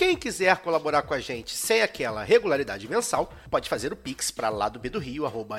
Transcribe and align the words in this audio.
Quem 0.00 0.16
quiser 0.16 0.56
colaborar 0.62 1.02
com 1.02 1.12
a 1.12 1.20
gente 1.20 1.54
sem 1.54 1.82
aquela 1.82 2.24
regularidade 2.24 2.88
mensal, 2.88 3.30
pode 3.50 3.68
fazer 3.68 3.92
o 3.92 3.96
pix 3.96 4.30
para 4.30 4.48
lá 4.48 4.66
do 4.66 4.98
Rio, 4.98 5.26
arroba. 5.26 5.58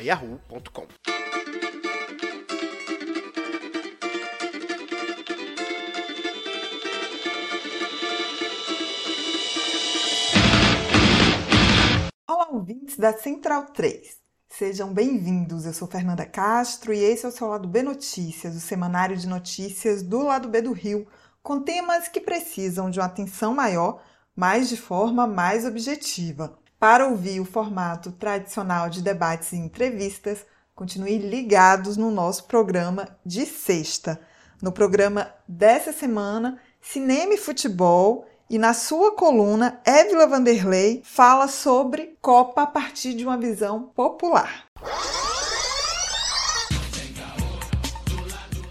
Olá, 12.27 12.49
ouvintes 12.49 12.97
da 12.97 13.15
Central 13.15 13.65
3. 13.65 14.17
Sejam 14.49 14.91
bem-vindos. 14.91 15.67
Eu 15.67 15.73
sou 15.73 15.87
Fernanda 15.87 16.25
Castro 16.25 16.91
e 16.91 16.97
esse 16.97 17.27
é 17.27 17.29
o 17.29 17.31
seu 17.31 17.47
Lado 17.47 17.67
B 17.67 17.83
Notícias, 17.83 18.55
o 18.55 18.59
semanário 18.59 19.15
de 19.15 19.27
notícias 19.27 20.01
do 20.01 20.23
Lado 20.23 20.49
B 20.49 20.63
do 20.63 20.71
Rio, 20.71 21.07
com 21.43 21.61
temas 21.61 22.07
que 22.07 22.19
precisam 22.19 22.89
de 22.89 22.99
uma 22.99 23.05
atenção 23.05 23.53
maior 23.53 24.01
mas 24.35 24.69
de 24.69 24.77
forma 24.77 25.27
mais 25.27 25.65
objetiva. 25.65 26.57
Para 26.79 27.07
ouvir 27.07 27.39
o 27.39 27.45
formato 27.45 28.11
tradicional 28.11 28.89
de 28.89 29.01
debates 29.01 29.51
e 29.51 29.57
entrevistas, 29.57 30.45
continue 30.73 31.17
ligados 31.17 31.95
no 31.97 32.09
nosso 32.09 32.45
programa 32.45 33.07
de 33.25 33.45
sexta. 33.45 34.19
No 34.61 34.71
programa 34.71 35.31
dessa 35.47 35.91
semana, 35.91 36.59
Cinema 36.81 37.33
e 37.33 37.37
Futebol, 37.37 38.25
e 38.49 38.57
na 38.57 38.73
sua 38.73 39.15
coluna, 39.15 39.79
Évila 39.85 40.27
Vanderlei 40.27 41.01
fala 41.05 41.47
sobre 41.47 42.17
Copa 42.21 42.63
a 42.63 42.67
partir 42.67 43.13
de 43.13 43.23
uma 43.23 43.37
visão 43.37 43.83
popular. 43.95 44.65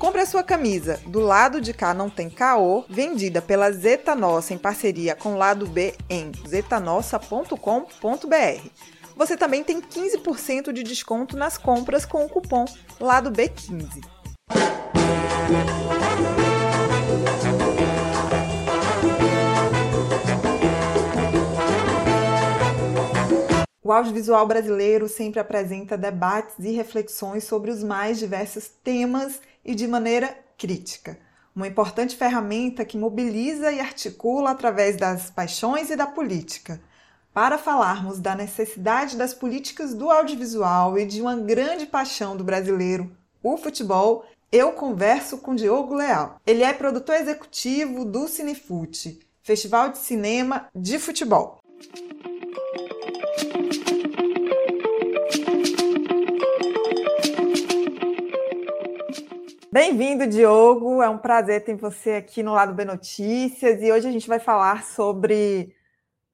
Compre 0.01 0.23
a 0.23 0.27
sua 0.27 0.43
camisa 0.43 0.99
Do 1.05 1.21
Lado 1.21 1.61
de 1.61 1.75
Cá 1.75 1.93
Não 1.93 2.09
Tem 2.09 2.31
Caô, 2.31 2.87
vendida 2.89 3.43
pela 3.43 3.71
Zeta 3.71 4.15
Nossa 4.15 4.55
em 4.55 4.59
parceria 4.59 5.15
com 5.15 5.37
Lado 5.37 5.67
B 5.67 5.95
em 6.09 6.33
zetanossa.com.br. 6.49 8.69
Você 9.15 9.37
também 9.37 9.63
tem 9.63 9.79
15% 9.79 10.73
de 10.73 10.83
desconto 10.83 11.37
nas 11.37 11.59
compras 11.59 12.07
com 12.07 12.25
o 12.25 12.31
cupom 12.31 12.65
Lado 12.99 13.31
B15. 13.31 14.03
O 23.85 23.93
audiovisual 23.93 24.47
brasileiro 24.47 25.09
sempre 25.09 25.41
apresenta 25.41 25.99
debates 25.99 26.55
e 26.59 26.71
reflexões 26.71 27.45
sobre 27.45 27.71
os 27.71 27.83
mais 27.83 28.19
diversos 28.19 28.71
temas 28.83 29.43
e 29.65 29.75
de 29.75 29.87
maneira 29.87 30.37
crítica. 30.57 31.19
Uma 31.55 31.67
importante 31.67 32.17
ferramenta 32.17 32.85
que 32.85 32.97
mobiliza 32.97 33.73
e 33.73 33.81
articula 33.81 34.51
através 34.51 34.97
das 34.97 35.31
paixões 35.31 35.91
e 35.91 35.97
da 35.97 36.07
política. 36.07 36.81
Para 37.33 37.59
falarmos 37.59 38.19
da 38.19 38.35
necessidade 38.35 39.17
das 39.17 39.33
políticas 39.33 39.95
do 39.95 40.11
audiovisual 40.11 40.99
e 40.99 41.05
de 41.05 41.21
uma 41.21 41.37
grande 41.37 41.87
paixão 41.87 42.37
do 42.37 42.45
brasileiro, 42.45 43.11
o 43.43 43.57
futebol, 43.57 44.25
eu 44.53 44.73
converso 44.73 45.39
com 45.39 45.55
Diogo 45.55 45.95
Leal. 45.95 46.41
Ele 46.47 46.63
é 46.63 46.73
produtor 46.73 47.15
executivo 47.15 48.05
do 48.05 48.27
Cinefute, 48.27 49.21
Festival 49.43 49.91
de 49.91 49.99
Cinema 49.99 50.69
de 50.75 50.99
Futebol. 50.99 51.61
Bem-vindo, 59.73 60.27
Diogo. 60.27 61.01
É 61.01 61.09
um 61.09 61.17
prazer 61.17 61.63
ter 61.63 61.77
você 61.77 62.15
aqui 62.15 62.43
no 62.43 62.53
Lado 62.53 62.75
B 62.75 62.85
Notícias 62.85 63.81
e 63.81 63.93
hoje 63.93 64.09
a 64.09 64.11
gente 64.11 64.27
vai 64.27 64.41
falar 64.41 64.83
sobre, 64.83 65.73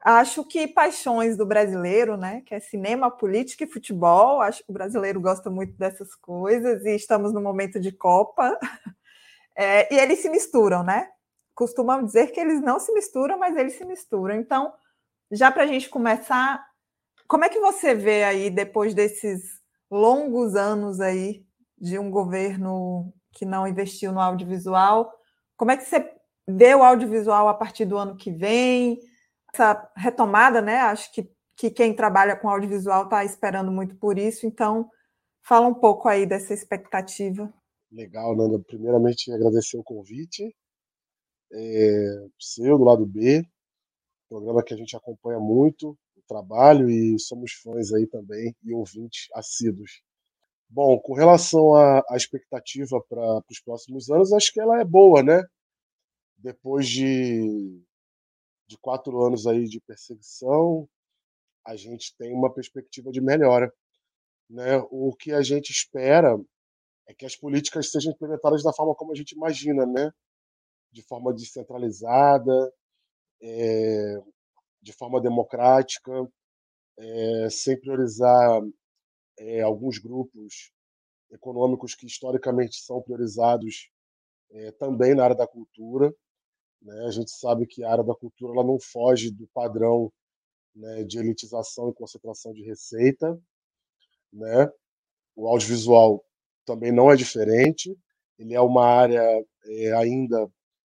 acho 0.01 0.43
que 0.43 0.67
paixões 0.67 1.37
do 1.37 1.45
brasileiro, 1.45 2.17
né? 2.17 2.41
Que 2.47 2.55
é 2.55 2.61
cinema, 2.61 3.11
política 3.11 3.65
e 3.65 3.67
futebol. 3.67 4.41
Acho 4.41 4.65
que 4.65 4.71
o 4.71 4.73
brasileiro 4.73 5.21
gosta 5.21 5.51
muito 5.51 5.75
dessas 5.75 6.15
coisas 6.15 6.83
e 6.87 6.97
estamos 6.97 7.31
no 7.31 7.43
momento 7.43 7.79
de 7.79 7.93
Copa. 7.93 8.59
É, 9.59 9.91
e 9.91 9.99
eles 9.99 10.19
se 10.19 10.29
misturam, 10.29 10.83
né? 10.83 11.09
Costumam 11.55 12.05
dizer 12.05 12.31
que 12.31 12.39
eles 12.39 12.61
não 12.61 12.79
se 12.79 12.93
misturam, 12.93 13.39
mas 13.39 13.57
eles 13.57 13.73
se 13.73 13.87
misturam. 13.87 14.35
Então, 14.35 14.71
já 15.33 15.51
para 15.51 15.63
a 15.63 15.67
gente 15.67 15.89
começar, 15.89 16.63
como 17.27 17.43
é 17.43 17.49
que 17.49 17.59
você 17.59 17.95
vê 17.95 18.23
aí 18.23 18.51
depois 18.51 18.93
desses 18.93 19.63
longos 19.91 20.55
anos 20.55 21.01
aí 21.01 21.43
de 21.79 21.99
um 21.99 22.11
governo 22.11 23.15
que 23.37 23.45
não 23.45 23.69
investiu 23.69 24.13
no 24.13 24.21
audiovisual. 24.21 25.13
Como 25.57 25.71
é 25.71 25.77
que 25.77 25.85
você 25.85 26.11
vê 26.49 26.75
o 26.75 26.83
audiovisual 26.83 27.49
a 27.49 27.55
partir 27.55 27.85
do 27.85 27.99
ano 27.99 28.17
que 28.17 28.31
vem? 28.31 28.99
Essa 29.53 29.91
retomada, 29.95 30.63
né? 30.63 30.79
Acho 30.79 31.13
que, 31.13 31.31
que 31.55 31.71
quem 31.71 31.95
trabalha 31.95 32.35
com 32.35 32.49
audiovisual 32.49 33.05
está 33.05 33.25
esperando 33.25 33.71
muito 33.71 33.95
por 33.97 34.19
isso. 34.19 34.47
Então, 34.47 34.91
fala 35.43 35.67
um 35.67 35.75
pouco 35.75 36.09
aí 36.09 36.25
dessa 36.25 36.55
expectativa. 36.55 37.53
Legal, 37.93 38.35
Nanda. 38.35 38.59
Primeiramente, 38.67 39.31
agradecer 39.31 39.77
o 39.77 39.85
convite. 39.85 40.55
É, 41.53 42.27
seu, 42.41 42.79
do 42.79 42.85
lado 42.85 43.07
B, 43.07 43.47
programa 44.29 44.65
que 44.65 44.75
a 44.75 44.77
gente 44.77 44.97
acompanha 44.97 45.39
muito 45.39 45.91
o 46.17 46.23
trabalho 46.27 46.91
e 46.91 47.19
somos 47.21 47.53
fãs 47.53 47.93
aí 47.93 48.07
também 48.07 48.57
e 48.65 48.73
ouvintes 48.73 49.29
assíduos. 49.35 50.03
Bom, 50.69 50.99
com 50.99 51.15
relação 51.15 51.75
à, 51.75 52.03
à 52.11 52.17
expectativa 52.17 53.01
para 53.09 53.41
os 53.51 53.61
próximos 53.61 54.11
anos, 54.11 54.33
acho 54.33 54.53
que 54.53 54.61
ela 54.61 54.81
é 54.81 54.85
boa, 54.85 55.23
né? 55.23 55.43
Depois 56.37 56.89
de, 56.89 57.81
de 58.69 58.77
quatro 58.79 59.25
anos 59.25 59.47
aí 59.47 59.65
de 59.65 59.81
perseguição, 59.81 60.89
a 61.65 61.77
gente 61.77 62.15
tem 62.17 62.33
uma 62.33 62.53
perspectiva 62.53 63.11
de 63.11 63.21
melhora. 63.21 63.73
Né? 64.49 64.77
O 64.91 65.15
que 65.15 65.33
a 65.33 65.43
gente 65.43 65.71
espera 65.71 66.39
é 67.09 67.15
que 67.15 67.27
as 67.27 67.37
políticas 67.37 67.91
sejam 67.91 68.13
implementadas 68.13 68.63
da 68.63 68.73
forma 68.73 68.95
como 68.95 69.13
a 69.13 69.15
gente 69.15 69.33
imagina, 69.33 69.87
né? 69.87 70.11
De 70.93 71.03
forma 71.03 71.33
descentralizada, 71.33 72.73
é, 73.43 74.17
de 74.83 74.93
forma 74.93 75.21
democrática, 75.21 76.13
é, 76.99 77.51
sem 77.51 77.79
priorizar 77.79 78.61
é, 79.39 79.61
alguns 79.61 79.99
grupos 79.99 80.73
econômicos 81.31 81.95
que 81.95 82.07
historicamente 82.07 82.77
são 82.77 83.03
priorizados 83.03 83.91
é, 84.51 84.73
também 84.73 85.15
na 85.15 85.25
área 85.25 85.37
da 85.37 85.47
cultura. 85.47 86.15
Né? 86.81 87.05
A 87.07 87.11
gente 87.11 87.31
sabe 87.31 87.67
que 87.67 87.83
a 87.83 87.91
área 87.91 88.05
da 88.05 88.15
cultura 88.15 88.53
ela 88.53 88.65
não 88.65 88.79
foge 88.79 89.31
do 89.31 89.47
padrão 89.49 90.13
né, 90.75 91.05
de 91.05 91.19
elitização 91.19 91.91
e 91.91 91.95
concentração 91.95 92.53
de 92.53 92.63
receita. 92.63 93.39
Né? 94.33 94.71
O 95.35 95.49
audiovisual 95.49 96.25
também 96.65 96.93
não 96.93 97.11
é 97.11 97.17
diferente. 97.17 97.97
Ele 98.39 98.55
é 98.55 98.61
uma 98.61 98.85
área 98.85 99.23
é, 99.65 99.93
ainda 99.93 100.49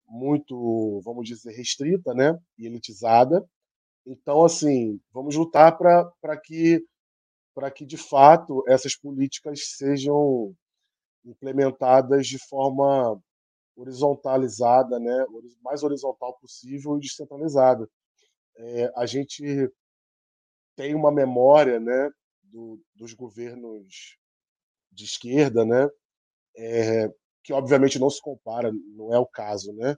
muito, 0.07 1.01
vamos 1.05 1.27
dizer, 1.27 1.53
restrita 1.53 2.13
né? 2.15 2.39
e 2.59 2.67
elitizada. 2.67 3.45
Então, 4.07 4.45
assim, 4.45 5.01
vamos 5.13 5.37
lutar 5.37 5.77
para 5.77 6.37
que 6.43 6.83
para 7.55 7.71
que, 7.71 7.85
de 7.85 7.97
fato, 7.97 8.65
essas 8.69 8.97
políticas 8.97 9.77
sejam 9.77 10.55
implementadas 11.25 12.27
de 12.27 12.39
forma 12.49 13.21
horizontalizada, 13.77 14.99
né, 14.99 15.27
mais 15.63 15.83
horizontal 15.83 16.37
possível 16.39 16.97
e 16.97 17.01
descentralizada. 17.01 17.89
É, 18.57 18.93
a 18.97 19.07
gente 19.07 19.71
tem 20.77 20.95
uma 20.95 21.13
memória, 21.13 21.81
né, 21.81 22.11
do, 22.43 22.81
dos 22.95 23.15
governos 23.15 24.17
de 24.91 25.05
esquerda, 25.05 25.65
né, 25.65 25.89
é, 26.57 27.09
que 27.43 27.53
obviamente 27.53 27.99
não 27.99 28.11
se 28.11 28.21
compara, 28.21 28.71
não 28.95 29.15
é 29.15 29.19
o 29.19 29.27
caso, 29.27 29.73
né, 29.75 29.97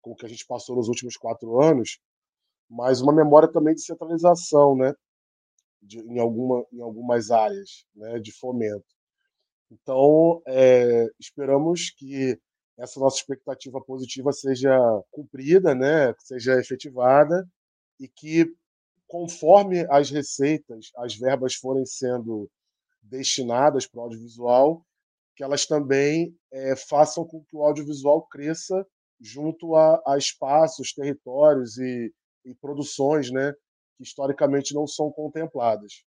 com 0.00 0.12
o 0.12 0.16
que 0.16 0.26
a 0.26 0.28
gente 0.28 0.46
passou 0.46 0.76
nos 0.76 0.88
últimos 0.88 1.16
quatro 1.16 1.60
anos, 1.60 1.98
mas 2.68 3.00
uma 3.00 3.12
memória 3.12 3.50
também 3.50 3.74
de 3.74 3.82
centralização, 3.82 4.76
né, 4.76 4.92
de, 5.84 6.00
em, 6.00 6.18
alguma, 6.18 6.64
em 6.72 6.80
algumas 6.80 7.30
áreas 7.30 7.84
né, 7.94 8.18
de 8.18 8.32
fomento. 8.32 8.84
Então, 9.70 10.42
é, 10.46 11.06
esperamos 11.18 11.90
que 11.90 12.38
essa 12.78 12.98
nossa 12.98 13.18
expectativa 13.18 13.80
positiva 13.80 14.32
seja 14.32 14.76
cumprida, 15.10 15.74
né, 15.74 16.12
seja 16.18 16.58
efetivada 16.58 17.46
e 18.00 18.08
que 18.08 18.52
conforme 19.06 19.86
as 19.90 20.10
receitas, 20.10 20.90
as 20.96 21.16
verbas 21.16 21.54
forem 21.54 21.86
sendo 21.86 22.50
destinadas 23.02 23.86
para 23.86 24.00
o 24.00 24.02
audiovisual, 24.02 24.84
que 25.36 25.42
elas 25.44 25.66
também 25.66 26.36
é, 26.52 26.74
façam 26.76 27.26
com 27.26 27.44
que 27.44 27.56
o 27.56 27.62
audiovisual 27.62 28.22
cresça 28.26 28.86
junto 29.20 29.74
a, 29.76 30.02
a 30.06 30.18
espaços, 30.18 30.92
territórios 30.92 31.78
e, 31.78 32.12
e, 32.44 32.54
produções 32.54 33.30
né, 33.30 33.54
que 33.96 34.02
historicamente 34.02 34.74
não 34.74 34.86
são 34.86 35.10
contempladas. 35.10 36.04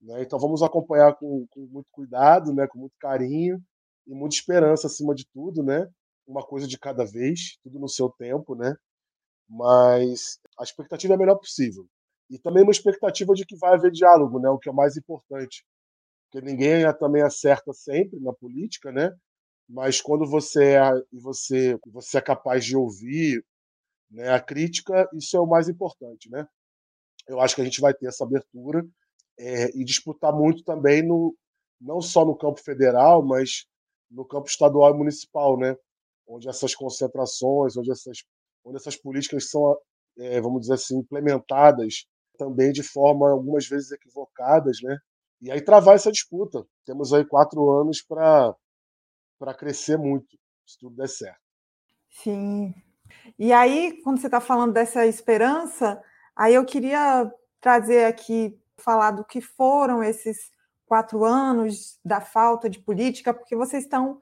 Né? 0.00 0.22
Então 0.22 0.38
vamos 0.38 0.62
acompanhar 0.62 1.14
com, 1.14 1.46
com, 1.50 1.66
muito 1.66 1.88
cuidado, 1.90 2.52
né, 2.52 2.66
com 2.66 2.78
muito 2.78 2.94
carinho 2.98 3.62
e 4.06 4.14
muita 4.14 4.36
esperança 4.36 4.86
acima 4.86 5.14
de 5.14 5.26
tudo, 5.32 5.62
né? 5.62 5.88
uma 6.26 6.44
coisa 6.44 6.66
de 6.66 6.78
cada 6.78 7.04
vez, 7.04 7.58
tudo 7.62 7.78
no 7.78 7.88
seu 7.88 8.10
tempo, 8.10 8.54
né? 8.54 8.74
mas 9.48 10.38
a 10.58 10.64
expectativa 10.64 11.14
é 11.14 11.16
a 11.16 11.18
melhor 11.18 11.36
possível. 11.36 11.86
E 12.28 12.38
também 12.38 12.64
uma 12.64 12.72
expectativa 12.72 13.32
de 13.34 13.46
que 13.46 13.56
vai 13.56 13.74
haver 13.74 13.92
diálogo, 13.92 14.40
né? 14.40 14.48
o 14.50 14.58
que 14.58 14.68
é 14.68 14.72
o 14.72 14.74
mais 14.74 14.96
importante 14.96 15.64
porque 16.36 16.40
ninguém 16.44 16.84
também 16.98 17.22
acerta 17.22 17.72
sempre 17.72 18.18
na 18.20 18.32
política, 18.32 18.92
né? 18.92 19.10
Mas 19.68 20.00
quando 20.00 20.26
você 20.26 20.74
é 20.74 20.80
você 21.12 21.78
você 21.86 22.18
é 22.18 22.20
capaz 22.20 22.64
de 22.64 22.76
ouvir, 22.76 23.44
né, 24.10 24.30
a 24.30 24.40
crítica, 24.40 25.08
isso 25.14 25.36
é 25.36 25.40
o 25.40 25.46
mais 25.46 25.68
importante, 25.68 26.30
né? 26.30 26.46
Eu 27.28 27.40
acho 27.40 27.54
que 27.54 27.60
a 27.60 27.64
gente 27.64 27.80
vai 27.80 27.92
ter 27.94 28.06
essa 28.06 28.24
abertura 28.24 28.86
é, 29.38 29.70
e 29.76 29.84
disputar 29.84 30.32
muito 30.32 30.62
também 30.64 31.02
no 31.06 31.36
não 31.80 32.00
só 32.00 32.24
no 32.24 32.36
campo 32.36 32.60
federal, 32.62 33.22
mas 33.22 33.66
no 34.10 34.24
campo 34.24 34.48
estadual 34.48 34.94
e 34.94 34.98
municipal, 34.98 35.58
né? 35.58 35.76
Onde 36.26 36.48
essas 36.48 36.74
concentrações, 36.74 37.76
onde 37.76 37.90
essas 37.90 38.18
onde 38.64 38.78
essas 38.78 38.96
políticas 38.96 39.48
são, 39.50 39.78
é, 40.18 40.40
vamos 40.40 40.62
dizer 40.62 40.74
assim, 40.74 40.98
implementadas 40.98 42.06
também 42.36 42.72
de 42.72 42.82
forma 42.82 43.30
algumas 43.30 43.66
vezes 43.66 43.92
equivocadas, 43.92 44.78
né? 44.82 44.98
e 45.40 45.50
aí 45.50 45.60
travar 45.60 45.94
essa 45.94 46.12
disputa. 46.12 46.66
Temos 46.84 47.12
aí 47.12 47.24
quatro 47.24 47.70
anos 47.70 48.02
para 48.02 49.54
crescer 49.56 49.98
muito, 49.98 50.36
se 50.66 50.78
tudo 50.78 50.96
der 50.96 51.08
certo. 51.08 51.40
Sim. 52.10 52.74
E 53.38 53.52
aí, 53.52 54.00
quando 54.02 54.20
você 54.20 54.26
está 54.26 54.40
falando 54.40 54.72
dessa 54.72 55.06
esperança, 55.06 56.02
aí 56.36 56.54
eu 56.54 56.64
queria 56.64 57.30
trazer 57.60 58.04
aqui, 58.04 58.56
falar 58.78 59.10
do 59.10 59.24
que 59.24 59.40
foram 59.40 60.04
esses 60.04 60.50
quatro 60.86 61.24
anos 61.24 61.98
da 62.04 62.20
falta 62.20 62.70
de 62.70 62.78
política, 62.78 63.34
porque 63.34 63.56
vocês 63.56 63.84
estão 63.84 64.20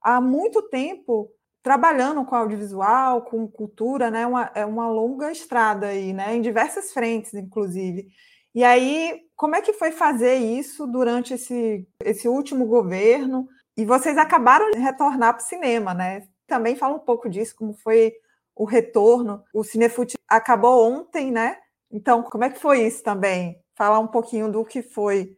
há 0.00 0.20
muito 0.20 0.62
tempo 0.68 1.30
trabalhando 1.62 2.24
com 2.24 2.34
audiovisual, 2.34 3.22
com 3.22 3.46
cultura, 3.48 4.10
né? 4.10 4.26
Uma, 4.26 4.50
é 4.54 4.66
uma 4.66 4.88
longa 4.90 5.30
estrada 5.30 5.86
aí, 5.86 6.12
né? 6.12 6.34
Em 6.34 6.42
diversas 6.42 6.92
frentes, 6.92 7.32
inclusive. 7.34 8.08
E 8.54 8.64
aí, 8.64 9.22
como 9.36 9.54
é 9.56 9.62
que 9.62 9.72
foi 9.72 9.92
fazer 9.92 10.34
isso 10.34 10.86
durante 10.86 11.34
esse, 11.34 11.86
esse 12.00 12.28
último 12.28 12.66
governo? 12.66 13.48
E 13.76 13.84
vocês 13.84 14.18
acabaram 14.18 14.70
de 14.72 14.78
retornar 14.78 15.34
para 15.34 15.42
o 15.42 15.46
cinema, 15.46 15.94
né? 15.94 16.26
Também 16.46 16.76
fala 16.76 16.96
um 16.96 17.00
pouco 17.00 17.30
disso, 17.30 17.54
como 17.56 17.72
foi 17.74 18.12
o 18.54 18.64
retorno. 18.64 19.42
O 19.54 19.64
Cinefute 19.64 20.16
acabou 20.28 20.90
ontem, 20.92 21.30
né? 21.30 21.56
Então, 21.90 22.22
como 22.22 22.44
é 22.44 22.50
que 22.50 22.60
foi 22.60 22.86
isso 22.86 23.02
também? 23.02 23.60
Falar 23.74 23.98
um 23.98 24.08
pouquinho 24.08 24.50
do 24.50 24.64
que 24.64 24.82
foi 24.82 25.36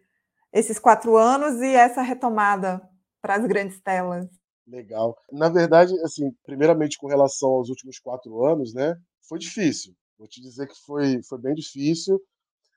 esses 0.53 0.79
quatro 0.79 1.17
anos 1.17 1.61
e 1.61 1.75
essa 1.75 2.03
retomada 2.03 2.81
para 3.21 3.37
as 3.37 3.47
grandes 3.47 3.81
telas. 3.81 4.27
Legal. 4.67 5.17
Na 5.33 5.49
verdade, 5.49 5.93
assim, 6.03 6.31
primeiramente 6.45 6.97
com 6.97 7.07
relação 7.07 7.51
aos 7.51 7.69
últimos 7.69 7.99
quatro 7.99 8.45
anos, 8.45 8.73
né? 8.73 8.97
Foi 9.29 9.39
difícil. 9.39 9.95
Vou 10.19 10.29
te 10.29 10.41
dizer 10.41 10.67
que 10.69 10.77
foi, 10.87 11.23
foi 11.23 11.39
bem 11.39 11.55
difícil 11.55 12.21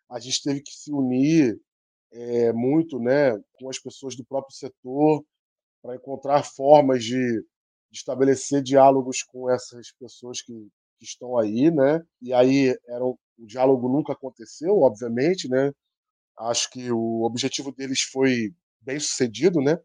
a 0.10 0.20
gente 0.20 0.42
teve 0.42 0.62
que 0.62 0.72
se 0.72 0.92
unir 0.92 1.60
é, 2.12 2.54
muito 2.54 3.00
né, 3.00 3.38
com 3.60 3.70
as 3.70 3.80
pessoas 3.80 4.16
do 4.16 4.26
próprio 4.26 4.56
setor 4.56 5.24
para 5.82 5.96
encontrar 5.96 6.44
formas 6.44 7.04
de, 7.04 7.44
de, 7.92 7.98
estabelecer 7.98 8.62
diálogos 8.62 9.24
com 9.24 9.50
essas 9.50 9.92
pessoas 9.94 10.42
que, 10.42 10.54
que 11.00 11.06
estão 11.06 11.38
aí, 11.38 11.72
né? 11.72 12.02
E 12.22 12.34
aí 12.34 12.76
era 12.88 13.04
o 13.04 13.18
diálogo 13.40 13.88
nunca 13.88 14.14
aconteceu, 14.14 14.78
obviamente, 14.80 15.48
né? 15.48 15.72
Acho 16.40 16.70
que 16.70 16.92
o 16.92 17.24
objetivo 17.24 17.72
deles 17.72 18.02
foi 18.02 18.54
bem 18.82 19.00
sucedido, 19.00 19.60
né? 19.62 19.80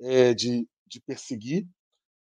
É, 0.00 0.34
de, 0.34 0.68
de 0.86 1.00
perseguir 1.00 1.66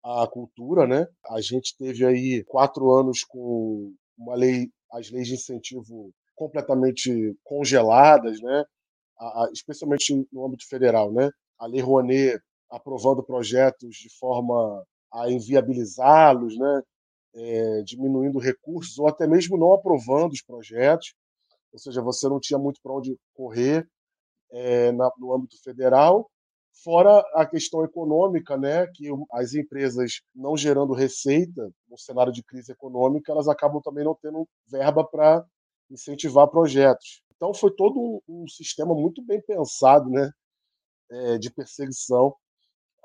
a 0.03 0.27
cultura, 0.27 0.87
né? 0.87 1.07
A 1.29 1.41
gente 1.41 1.75
teve 1.77 2.05
aí 2.05 2.43
quatro 2.45 2.91
anos 2.91 3.23
com 3.23 3.93
uma 4.17 4.35
lei, 4.35 4.71
as 4.91 5.11
leis 5.11 5.27
de 5.27 5.35
incentivo 5.35 6.13
completamente 6.35 7.35
congeladas, 7.43 8.41
né? 8.41 8.63
A, 9.19 9.43
a, 9.43 9.49
especialmente 9.51 10.27
no 10.31 10.45
âmbito 10.45 10.67
federal, 10.67 11.11
né? 11.11 11.29
A 11.59 11.65
Lei 11.65 11.81
Rouanet 11.81 12.39
aprovando 12.69 13.23
projetos 13.23 13.95
de 13.95 14.09
forma 14.17 14.85
a 15.13 15.29
inviabilizá-los, 15.29 16.57
né? 16.57 16.81
É, 17.35 17.83
diminuindo 17.83 18.39
recursos 18.39 18.97
ou 18.97 19.07
até 19.07 19.27
mesmo 19.27 19.57
não 19.57 19.71
aprovando 19.73 20.31
os 20.31 20.41
projetos, 20.41 21.13
ou 21.71 21.77
seja, 21.77 22.01
você 22.01 22.27
não 22.27 22.39
tinha 22.39 22.57
muito 22.57 22.81
para 22.81 22.93
onde 22.93 23.15
correr 23.35 23.87
é, 24.51 24.91
na, 24.91 25.11
no 25.19 25.33
âmbito 25.33 25.61
federal, 25.61 26.29
fora 26.83 27.19
a 27.35 27.45
questão 27.45 27.83
econômica, 27.83 28.57
né, 28.57 28.87
que 28.87 29.07
as 29.33 29.53
empresas 29.53 30.21
não 30.33 30.55
gerando 30.55 30.93
receita 30.93 31.69
no 31.89 31.97
cenário 31.97 32.31
de 32.31 32.43
crise 32.43 32.71
econômica, 32.71 33.31
elas 33.31 33.47
acabam 33.47 33.81
também 33.81 34.03
não 34.03 34.17
tendo 34.19 34.47
verba 34.67 35.03
para 35.03 35.45
incentivar 35.89 36.47
projetos. 36.47 37.21
Então 37.35 37.53
foi 37.53 37.71
todo 37.75 37.99
um, 37.99 38.43
um 38.43 38.47
sistema 38.47 38.93
muito 38.93 39.23
bem 39.23 39.41
pensado, 39.41 40.09
né, 40.09 40.31
é, 41.11 41.37
de 41.37 41.51
perseguição 41.51 42.35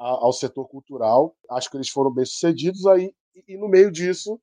ao 0.02 0.32
setor 0.32 0.68
cultural. 0.68 1.34
Acho 1.50 1.70
que 1.70 1.76
eles 1.76 1.88
foram 1.88 2.12
bem 2.12 2.24
sucedidos 2.24 2.86
aí 2.86 3.14
e, 3.48 3.56
no 3.56 3.68
meio 3.68 3.90
disso 3.90 4.40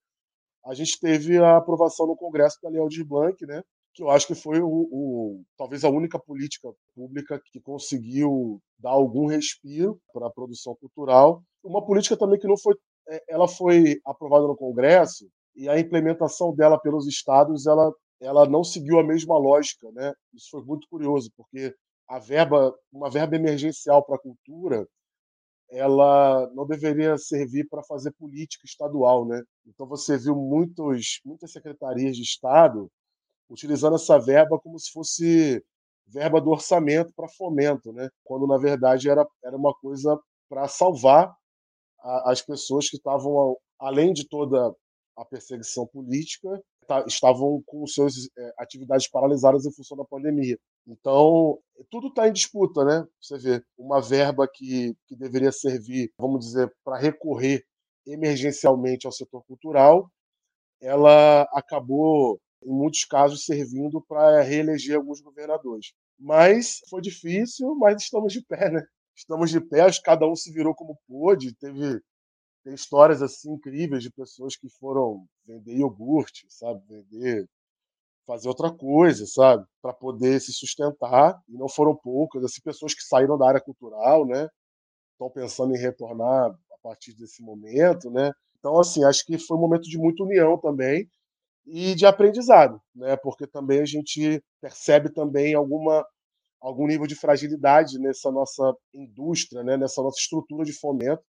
a 0.65 0.73
gente 0.73 0.99
teve 0.99 1.37
a 1.37 1.57
aprovação 1.57 2.05
no 2.05 2.17
Congresso 2.17 2.57
da 2.61 2.69
Lei 2.69 2.81
Aldir 2.81 3.05
Blanc, 3.05 3.45
né, 3.45 3.63
que 3.93 4.03
eu 4.03 4.09
acho 4.09 4.27
que 4.27 4.35
foi 4.35 4.59
o, 4.59 4.67
o, 4.67 5.41
talvez 5.57 5.83
a 5.83 5.89
única 5.89 6.19
política 6.19 6.69
pública 6.93 7.41
que 7.43 7.61
conseguiu 7.61 8.61
dar 8.77 8.91
algum 8.91 9.25
respiro 9.25 9.99
para 10.13 10.27
a 10.27 10.29
produção 10.29 10.75
cultural. 10.75 11.41
Uma 11.63 11.83
política 11.83 12.17
também 12.17 12.39
que 12.39 12.47
não 12.47 12.57
foi, 12.57 12.75
é, 13.07 13.23
ela 13.29 13.47
foi 13.47 13.99
aprovada 14.05 14.47
no 14.47 14.55
Congresso 14.55 15.29
e 15.55 15.67
a 15.67 15.79
implementação 15.79 16.53
dela 16.53 16.79
pelos 16.79 17.07
estados 17.07 17.65
ela 17.65 17.91
ela 18.21 18.45
não 18.45 18.63
seguiu 18.65 18.99
a 18.99 19.03
mesma 19.03 19.37
lógica, 19.37 19.89
né? 19.93 20.13
Isso 20.33 20.49
foi 20.51 20.61
muito 20.63 20.87
curioso, 20.89 21.31
porque 21.37 21.73
a 22.07 22.19
verba, 22.19 22.75
uma 22.91 23.09
verba 23.09 23.35
emergencial 23.35 24.03
para 24.03 24.15
a 24.15 24.19
cultura, 24.19 24.85
ela 25.71 26.49
não 26.53 26.65
deveria 26.65 27.17
servir 27.17 27.67
para 27.69 27.83
fazer 27.83 28.11
política 28.13 28.65
estadual, 28.65 29.25
né? 29.25 29.41
Então 29.67 29.85
você 29.87 30.17
viu 30.17 30.35
muitos, 30.35 31.21
muitas 31.25 31.51
secretarias 31.51 32.15
de 32.15 32.23
Estado 32.23 32.89
utilizando 33.49 33.95
essa 33.95 34.19
verba 34.19 34.59
como 34.59 34.79
se 34.79 34.91
fosse 34.91 35.63
verba 36.07 36.41
do 36.41 36.49
orçamento 36.49 37.13
para 37.15 37.27
fomento, 37.29 37.93
né? 37.93 38.09
Quando 38.23 38.47
na 38.47 38.57
verdade 38.57 39.09
era, 39.09 39.25
era 39.43 39.55
uma 39.55 39.73
coisa 39.75 40.19
para 40.49 40.67
salvar 40.67 41.33
a, 41.99 42.31
as 42.31 42.41
pessoas 42.41 42.89
que 42.89 42.97
estavam 42.97 43.55
além 43.79 44.13
de 44.13 44.27
toda 44.27 44.73
a 45.15 45.25
perseguição 45.25 45.85
política, 45.87 46.49
tá, 46.89 47.05
estavam 47.07 47.61
com 47.67 47.85
suas 47.85 48.27
é, 48.35 48.53
atividades 48.57 49.07
paralisadas 49.07 49.63
em 49.63 49.71
função 49.71 49.95
da 49.95 50.03
pandemia. 50.03 50.57
Então, 50.87 51.59
tudo 51.91 52.07
está 52.07 52.27
em 52.27 52.33
disputa, 52.33 52.83
né? 52.83 53.07
Você 53.21 53.37
vê, 53.37 53.63
uma 53.77 54.01
verba 54.01 54.47
que, 54.51 54.95
que 55.07 55.15
deveria 55.15 55.51
servir, 55.51 56.11
vamos 56.17 56.47
dizer, 56.47 56.73
para 56.83 56.97
recorrer 56.97 57.63
emergencialmente 58.07 59.05
ao 59.05 59.11
setor 59.11 59.43
cultural, 59.45 60.09
ela 60.81 61.43
acabou, 61.53 62.41
em 62.63 62.71
muitos 62.71 63.05
casos, 63.05 63.45
servindo 63.45 64.01
para 64.01 64.41
reeleger 64.41 64.95
alguns 64.95 65.21
governadores. 65.21 65.93
Mas 66.17 66.79
foi 66.89 67.01
difícil, 67.01 67.75
mas 67.75 68.01
estamos 68.01 68.33
de 68.33 68.43
pé, 68.43 68.71
né? 68.71 68.83
Estamos 69.15 69.51
de 69.51 69.61
pé, 69.61 69.85
cada 70.03 70.25
um 70.27 70.35
se 70.35 70.51
virou 70.51 70.73
como 70.73 70.97
pôde, 71.07 71.53
teve 71.55 72.01
tem 72.69 72.75
histórias 72.75 73.21
assim 73.23 73.53
incríveis 73.53 74.03
de 74.03 74.11
pessoas 74.11 74.55
que 74.55 74.69
foram 74.69 75.25
vender 75.43 75.75
iogurte, 75.75 76.45
sabe, 76.49 76.81
vender 76.87 77.47
fazer 78.27 78.47
outra 78.47 78.71
coisa, 78.71 79.25
sabe, 79.25 79.65
para 79.81 79.91
poder 79.91 80.39
se 80.39 80.53
sustentar, 80.53 81.41
e 81.49 81.57
não 81.57 81.67
foram 81.67 81.95
poucas, 81.95 82.43
assim, 82.43 82.61
pessoas 82.63 82.93
que 82.93 83.01
saíram 83.01 83.39
da 83.39 83.47
área 83.47 83.59
cultural, 83.59 84.23
né, 84.23 84.47
estão 85.13 85.31
pensando 85.31 85.75
em 85.75 85.79
retornar 85.79 86.51
a 86.51 86.77
partir 86.83 87.15
desse 87.15 87.41
momento, 87.41 88.11
né? 88.11 88.31
Então, 88.59 88.79
assim, 88.79 89.03
acho 89.03 89.25
que 89.25 89.39
foi 89.39 89.57
um 89.57 89.61
momento 89.61 89.89
de 89.89 89.97
muita 89.97 90.23
união 90.23 90.59
também 90.59 91.09
e 91.65 91.95
de 91.95 92.05
aprendizado, 92.05 92.79
né? 92.95 93.17
Porque 93.17 93.47
também 93.47 93.81
a 93.81 93.85
gente 93.85 94.43
percebe 94.61 95.11
também 95.11 95.55
alguma 95.55 96.05
algum 96.61 96.87
nível 96.87 97.07
de 97.07 97.15
fragilidade 97.15 97.97
nessa 97.99 98.31
nossa 98.31 98.75
indústria, 98.93 99.63
né? 99.63 99.77
Nessa 99.77 100.03
nossa 100.03 100.19
estrutura 100.19 100.65
de 100.65 100.73
fomento 100.73 101.23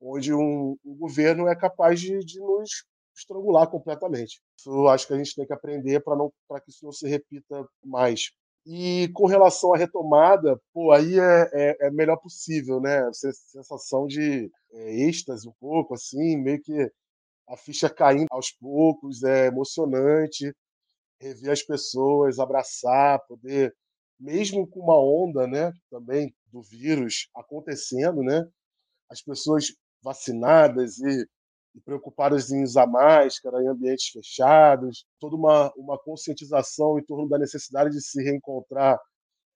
onde 0.00 0.32
um, 0.32 0.76
um 0.84 0.96
governo 0.96 1.48
é 1.48 1.56
capaz 1.56 2.00
de, 2.00 2.18
de, 2.20 2.40
nos 2.40 2.84
estrangular 3.16 3.68
completamente. 3.68 4.40
Isso 4.58 4.88
acho 4.88 5.06
que 5.06 5.12
a 5.12 5.16
gente 5.16 5.34
tem 5.34 5.46
que 5.46 5.52
aprender 5.52 6.00
para 6.00 6.16
não 6.16 6.32
para 6.48 6.60
que 6.60 6.70
isso 6.70 6.84
não 6.84 6.92
se 6.92 7.08
repita 7.08 7.66
mais. 7.84 8.30
E 8.66 9.08
com 9.14 9.26
relação 9.26 9.74
à 9.74 9.78
retomada, 9.78 10.58
pô, 10.72 10.92
aí 10.92 11.18
é, 11.18 11.50
é, 11.52 11.86
é 11.86 11.90
melhor 11.90 12.16
possível, 12.18 12.80
né? 12.80 13.10
Sensação 13.12 14.06
de 14.06 14.50
é, 14.72 14.94
êxtase 15.08 15.48
um 15.48 15.54
pouco, 15.58 15.94
assim, 15.94 16.36
meio 16.36 16.60
que 16.62 16.90
a 17.48 17.56
ficha 17.56 17.90
caindo 17.90 18.28
aos 18.30 18.52
poucos, 18.52 19.22
é 19.22 19.46
emocionante 19.46 20.52
rever 21.20 21.50
as 21.50 21.62
pessoas, 21.62 22.38
abraçar, 22.38 23.20
poder, 23.26 23.74
mesmo 24.18 24.66
com 24.66 24.80
uma 24.80 24.98
onda, 24.98 25.46
né, 25.46 25.72
também 25.90 26.34
do 26.46 26.62
vírus 26.62 27.28
acontecendo, 27.34 28.22
né, 28.22 28.42
as 29.08 29.22
pessoas 29.22 29.66
vacinadas 30.02 30.98
e 30.98 31.26
preocupadas 31.84 32.50
em 32.50 32.62
usar 32.62 32.86
máscara 32.86 33.62
em 33.62 33.68
ambientes 33.68 34.08
fechados, 34.08 35.06
toda 35.18 35.36
uma, 35.36 35.72
uma 35.76 35.98
conscientização 35.98 36.98
em 36.98 37.04
torno 37.04 37.28
da 37.28 37.38
necessidade 37.38 37.90
de 37.90 38.02
se 38.02 38.22
reencontrar, 38.22 38.98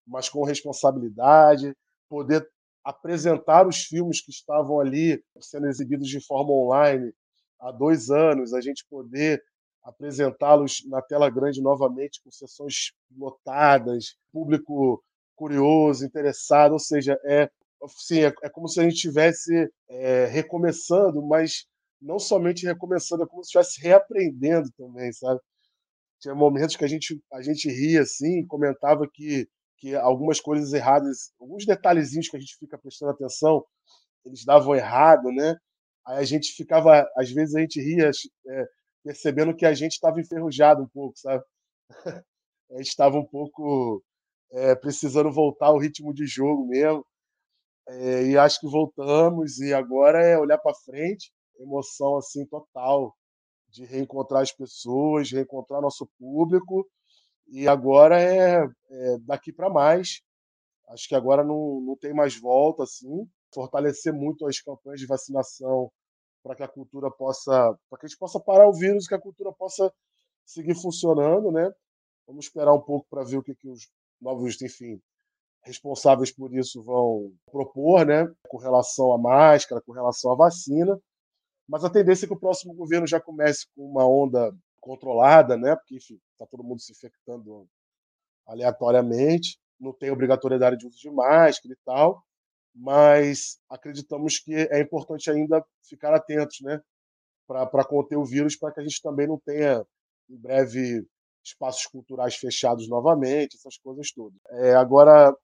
mas 0.06 0.28
com 0.28 0.44
responsabilidade, 0.44 1.74
poder 2.08 2.46
apresentar 2.84 3.66
os 3.66 3.84
filmes 3.84 4.20
que 4.20 4.30
estavam 4.30 4.78
ali 4.78 5.22
sendo 5.40 5.66
exibidos 5.66 6.08
de 6.08 6.24
forma 6.24 6.52
online 6.52 7.12
há 7.58 7.72
dois 7.72 8.10
anos, 8.10 8.52
a 8.52 8.60
gente 8.60 8.84
poder 8.88 9.42
apresentá-los 9.82 10.82
na 10.86 11.02
tela 11.02 11.28
grande 11.30 11.60
novamente 11.60 12.20
com 12.22 12.30
sessões 12.30 12.92
lotadas, 13.16 14.16
público 14.32 15.02
curioso, 15.34 16.04
interessado, 16.04 16.72
ou 16.72 16.78
seja, 16.78 17.18
é 17.24 17.50
sim, 17.88 18.21
é, 18.25 18.33
é 18.43 18.50
como 18.50 18.69
se 18.69 18.81
a 18.81 18.83
gente 18.85 18.95
estivesse 18.95 19.71
é, 19.88 20.26
recomeçando, 20.26 21.23
mas 21.26 21.67
não 22.00 22.19
somente 22.19 22.67
recomeçando, 22.67 23.25
é 23.25 23.26
como 23.26 23.43
se 23.43 23.49
estivesse 23.49 23.81
reaprendendo 23.81 24.71
também, 24.76 25.12
sabe? 25.12 25.41
Tinha 26.21 26.35
momentos 26.35 26.76
que 26.76 26.85
a 26.85 26.88
gente, 26.88 27.21
a 27.33 27.43
gente 27.43 27.69
ria 27.69 28.03
assim, 28.03 28.47
comentava 28.47 29.09
que, 29.12 29.49
que 29.79 29.95
algumas 29.95 30.41
coisas 30.41 30.73
erradas, 30.73 31.33
alguns 31.41 31.67
detalhezinhos 31.67 32.29
que 32.29 32.37
a 32.37 32.41
gente 32.41 32.57
fica 32.59 32.79
prestando 32.79 33.12
atenção, 33.12 33.64
eles 34.25 34.45
davam 34.45 34.75
errado, 34.75 35.31
né? 35.33 35.57
Aí 36.07 36.19
a 36.19 36.25
gente 36.25 36.53
ficava, 36.53 37.07
às 37.17 37.31
vezes 37.31 37.55
a 37.55 37.61
gente 37.61 37.81
ria 37.81 38.11
é, 38.49 38.64
percebendo 39.03 39.55
que 39.55 39.67
a 39.67 39.75
gente 39.75 39.93
estava 39.93 40.21
enferrujado 40.21 40.83
um 40.83 40.88
pouco, 40.88 41.19
sabe? 41.19 41.43
a 42.71 42.76
gente 42.79 42.88
estava 42.88 43.19
um 43.19 43.26
pouco 43.26 44.03
é, 44.53 44.75
precisando 44.75 45.31
voltar 45.33 45.67
ao 45.67 45.79
ritmo 45.79 46.12
de 46.14 46.26
jogo 46.26 46.67
mesmo. 46.67 47.05
É, 47.88 48.25
e 48.26 48.38
acho 48.38 48.61
que 48.61 48.67
voltamos 48.69 49.59
e 49.59 49.75
agora 49.75 50.25
é 50.25 50.38
olhar 50.38 50.59
para 50.59 50.75
frente 50.75 51.31
emoção 51.59 52.17
assim 52.17 52.47
total 52.47 53.14
de 53.69 53.85
reencontrar 53.85 54.43
as 54.43 54.53
pessoas, 54.53 55.31
reencontrar 55.31 55.81
nosso 55.81 56.09
público. 56.19 56.88
E 57.49 57.69
agora 57.69 58.21
é, 58.21 58.64
é 58.91 59.19
daqui 59.21 59.53
para 59.53 59.71
mais. 59.71 60.21
Acho 60.88 61.09
que 61.09 61.14
agora 61.14 61.45
não, 61.45 61.81
não 61.81 61.97
tem 61.97 62.14
mais 62.14 62.38
volta 62.38 62.85
assim. 62.85 63.29
Fortalecer 63.53 64.12
muito 64.12 64.47
as 64.47 64.61
campanhas 64.61 65.00
de 65.00 65.07
vacinação 65.07 65.91
para 66.43 66.55
que 66.55 66.62
a 66.62 66.69
cultura 66.69 67.11
possa, 67.11 67.76
para 67.88 67.99
que 67.99 68.07
a 68.07 68.09
gente 68.09 68.19
possa 68.19 68.38
parar 68.41 68.69
o 68.69 68.75
vírus, 68.75 69.07
que 69.07 69.14
a 69.14 69.21
cultura 69.21 69.53
possa 69.53 69.93
seguir 70.45 70.75
funcionando, 70.75 71.50
né? 71.50 71.71
Vamos 72.26 72.47
esperar 72.47 72.75
um 72.75 72.81
pouco 72.81 73.07
para 73.09 73.25
ver 73.25 73.38
o 73.38 73.43
que, 73.43 73.55
que 73.55 73.69
os 73.69 73.88
novos, 74.21 74.61
enfim, 74.62 75.00
responsáveis 75.64 76.30
por 76.30 76.54
isso 76.54 76.83
vão 76.83 77.33
propor, 77.50 78.06
né? 78.06 78.26
Com 78.49 78.59
relação 78.59 79.12
à 79.12 79.18
máscara, 79.18 79.80
com 79.80 79.92
relação 79.92 80.33
à 80.33 80.35
vacina. 80.37 80.99
Mas 81.68 81.85
a 81.85 81.90
tendência 81.90 82.26
é 82.26 82.28
que 82.28 82.35
o 82.35 82.38
próximo 82.38 82.75
governo 82.75 83.06
já 83.06 83.21
comece 83.21 83.66
com 83.75 83.85
uma 83.85 84.06
onda 84.06 84.54
controlada, 84.80 85.56
né? 85.56 85.75
Porque, 85.76 85.97
está 85.97 86.47
todo 86.50 86.62
mundo 86.62 86.80
se 86.80 86.92
infectando 86.92 87.66
aleatoriamente, 88.47 89.59
não 89.80 89.92
tem 89.92 90.11
obrigatoriedade 90.11 90.76
de 90.76 90.87
uso 90.87 90.99
de 90.99 91.11
máscara 91.11 91.73
e 91.73 91.78
tal, 91.85 92.23
mas 92.75 93.59
acreditamos 93.71 94.38
que 94.38 94.54
é 94.54 94.80
importante 94.80 95.30
ainda 95.30 95.64
ficar 95.88 96.14
atentos, 96.14 96.61
né? 96.61 96.80
Para 97.47 97.85
conter 97.85 98.16
o 98.16 98.25
vírus, 98.25 98.56
para 98.56 98.73
que 98.73 98.80
a 98.80 98.83
gente 98.83 99.00
também 99.02 99.26
não 99.26 99.38
tenha, 99.38 99.85
em 100.28 100.37
breve, 100.37 101.06
espaços 101.44 101.87
culturais 101.87 102.37
fechados 102.37 102.88
novamente, 102.88 103.56
essas 103.56 103.76
coisas 103.78 104.11
todas. 104.12 104.38
É, 104.50 104.75
agora, 104.75 105.35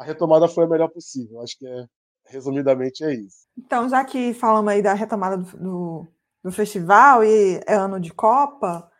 a 0.00 0.02
retomada 0.02 0.48
foi 0.48 0.64
a 0.64 0.66
melhor 0.66 0.88
possível. 0.88 1.42
Acho 1.42 1.58
que 1.58 1.66
é, 1.66 1.84
resumidamente 2.24 3.04
é 3.04 3.12
isso. 3.12 3.46
Então, 3.56 3.86
já 3.86 4.02
que 4.02 4.32
falamos 4.32 4.72
aí 4.72 4.80
da 4.80 4.94
retomada 4.94 5.36
do, 5.36 5.58
do, 5.58 6.06
do 6.42 6.50
festival 6.50 7.22
e 7.22 7.60
é 7.66 7.74
ano 7.74 8.00
de 8.00 8.10
Copa, 8.10 8.90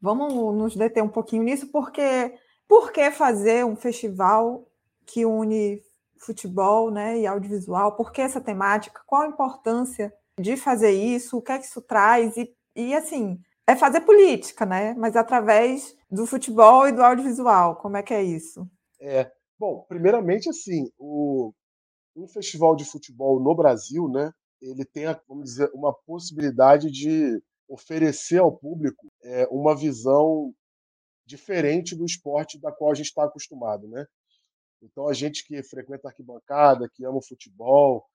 vamos 0.00 0.34
nos 0.56 0.74
deter 0.74 1.04
um 1.04 1.08
pouquinho 1.08 1.44
nisso, 1.44 1.68
porque 1.70 2.34
por 2.66 2.90
que 2.90 3.12
fazer 3.12 3.64
um 3.64 3.76
festival 3.76 4.66
que 5.06 5.24
une 5.24 5.80
futebol 6.18 6.90
né, 6.90 7.20
e 7.20 7.28
audiovisual? 7.28 7.92
Por 7.92 8.10
que 8.10 8.20
essa 8.20 8.40
temática? 8.40 9.02
Qual 9.06 9.22
a 9.22 9.28
importância 9.28 10.12
de 10.36 10.56
fazer 10.56 10.90
isso? 10.90 11.38
O 11.38 11.42
que 11.42 11.52
é 11.52 11.58
que 11.58 11.66
isso 11.66 11.80
traz? 11.80 12.36
E, 12.36 12.52
e 12.74 12.92
assim, 12.92 13.40
é 13.68 13.76
fazer 13.76 14.00
política, 14.00 14.66
né? 14.66 14.94
Mas 14.98 15.14
através 15.14 15.96
do 16.10 16.26
futebol 16.26 16.88
e 16.88 16.92
do 16.92 17.04
audiovisual. 17.04 17.76
Como 17.76 17.96
é 17.96 18.02
que 18.02 18.12
é 18.12 18.20
isso? 18.20 18.68
É. 19.00 19.30
Bom, 19.60 19.84
primeiramente, 19.86 20.48
assim, 20.48 20.90
o, 20.98 21.52
um 22.16 22.26
festival 22.26 22.74
de 22.74 22.86
futebol 22.86 23.38
no 23.38 23.54
Brasil, 23.54 24.08
né, 24.08 24.32
ele 24.58 24.86
tem, 24.86 25.04
vamos 25.28 25.50
dizer, 25.50 25.70
uma 25.74 25.92
possibilidade 25.92 26.90
de 26.90 27.38
oferecer 27.68 28.38
ao 28.38 28.56
público 28.56 29.08
é, 29.22 29.46
uma 29.48 29.76
visão 29.76 30.54
diferente 31.26 31.94
do 31.94 32.06
esporte 32.06 32.58
da 32.58 32.72
qual 32.72 32.90
a 32.90 32.94
gente 32.94 33.08
está 33.08 33.24
acostumado, 33.24 33.86
né? 33.86 34.06
Então 34.82 35.06
a 35.06 35.12
gente 35.12 35.46
que 35.46 35.62
frequenta 35.62 36.08
a 36.08 36.10
arquibancada, 36.10 36.88
que 36.94 37.04
ama 37.04 37.18
o 37.18 37.22
futebol, 37.22 38.06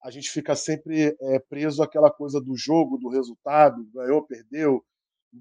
a 0.00 0.12
gente 0.12 0.30
fica 0.30 0.54
sempre 0.54 1.16
é, 1.20 1.40
preso 1.40 1.82
àquela 1.82 2.10
coisa 2.10 2.40
do 2.40 2.56
jogo, 2.56 2.98
do 2.98 3.08
resultado, 3.08 3.84
ganhou, 3.92 4.24
perdeu, 4.24 4.84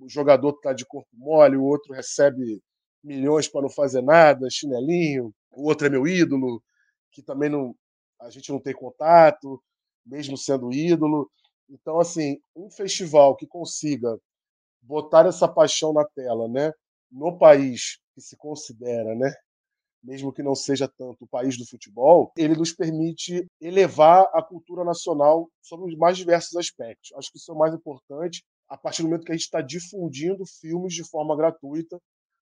o 0.02 0.10
jogador 0.10 0.50
está 0.56 0.74
de 0.74 0.84
corpo 0.84 1.10
mole, 1.14 1.58
o 1.58 1.64
outro 1.64 1.94
recebe 1.94 2.60
milhões 3.04 3.48
para 3.48 3.62
não 3.62 3.70
fazer 3.70 4.02
nada, 4.02 4.50
chinelinho, 4.50 5.32
o 5.56 5.68
outro 5.68 5.88
é 5.88 5.90
meu 5.90 6.08
ídolo, 6.08 6.64
que 7.12 7.22
também 7.22 7.50
não, 7.50 7.76
a 8.20 8.30
gente 8.30 8.52
não 8.52 8.60
tem 8.60 8.74
contato, 8.74 9.62
mesmo 10.06 10.38
sendo 10.38 10.74
ídolo. 10.74 11.30
Então, 11.70 12.00
assim, 12.00 12.40
um 12.56 12.70
festival 12.70 13.36
que 13.36 13.48
consiga 13.48 14.18
botar 14.82 15.26
essa 15.26 15.48
paixão 15.48 15.94
na 15.94 16.06
tela, 16.06 16.48
né, 16.48 16.72
no 17.12 17.38
país 17.38 18.00
que 18.14 18.22
se 18.22 18.36
considera, 18.36 19.16
né, 19.16 19.34
mesmo 20.04 20.34
que 20.34 20.44
não 20.44 20.54
seja 20.54 20.88
tanto 20.88 21.24
o 21.24 21.28
país 21.28 21.58
do 21.58 21.66
futebol, 21.66 22.32
ele 22.36 22.56
nos 22.56 22.74
permite 22.74 23.48
elevar 23.62 24.30
a 24.34 24.44
cultura 24.44 24.84
nacional 24.84 25.50
sobre 25.62 25.90
os 25.90 25.98
mais 25.98 26.18
diversos 26.18 26.56
aspectos. 26.58 27.14
Acho 27.16 27.32
que 27.32 27.38
isso 27.38 27.52
é 27.52 27.56
o 27.56 27.58
mais 27.58 27.74
importante 27.74 28.44
a 28.68 28.78
partir 28.78 29.02
do 29.02 29.08
momento 29.08 29.26
que 29.26 29.32
a 29.32 29.36
gente 29.36 29.46
está 29.46 29.62
difundindo 29.62 30.44
filmes 30.46 30.94
de 30.94 31.08
forma 31.08 31.36
gratuita, 31.38 31.98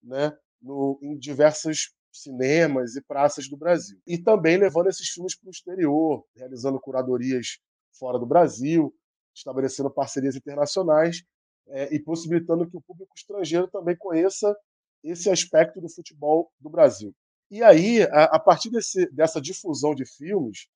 né, 0.02 0.32
no, 0.62 0.98
em 1.02 1.18
diversas 1.18 1.90
cinemas 2.12 2.96
e 2.96 3.02
praças 3.02 3.48
do 3.48 3.56
Brasil. 3.56 3.98
E 4.06 4.18
também 4.18 4.56
levando 4.56 4.88
esses 4.88 5.08
filmes 5.08 5.36
para 5.36 5.48
o 5.48 5.50
exterior, 5.50 6.24
realizando 6.34 6.80
curadorias 6.80 7.58
fora 7.92 8.18
do 8.18 8.26
Brasil, 8.26 8.94
estabelecendo 9.34 9.90
parcerias 9.90 10.36
internacionais 10.36 11.22
é, 11.68 11.94
e 11.94 12.00
possibilitando 12.00 12.68
que 12.68 12.76
o 12.76 12.82
público 12.82 13.12
estrangeiro 13.16 13.68
também 13.68 13.96
conheça 13.96 14.56
esse 15.02 15.30
aspecto 15.30 15.80
do 15.80 15.88
futebol 15.88 16.52
do 16.58 16.68
Brasil. 16.68 17.14
E 17.50 17.62
aí, 17.62 18.02
a, 18.02 18.24
a 18.24 18.38
partir 18.38 18.70
desse, 18.70 19.10
dessa 19.10 19.40
difusão 19.40 19.94
de 19.94 20.04
filmes, 20.04 20.68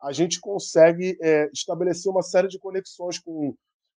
a 0.00 0.12
gente 0.12 0.40
consegue 0.40 1.16
é, 1.20 1.48
estabelecer 1.52 2.10
uma 2.10 2.22
série 2.22 2.48
de 2.48 2.58
conexões 2.58 3.18
com, 3.18 3.54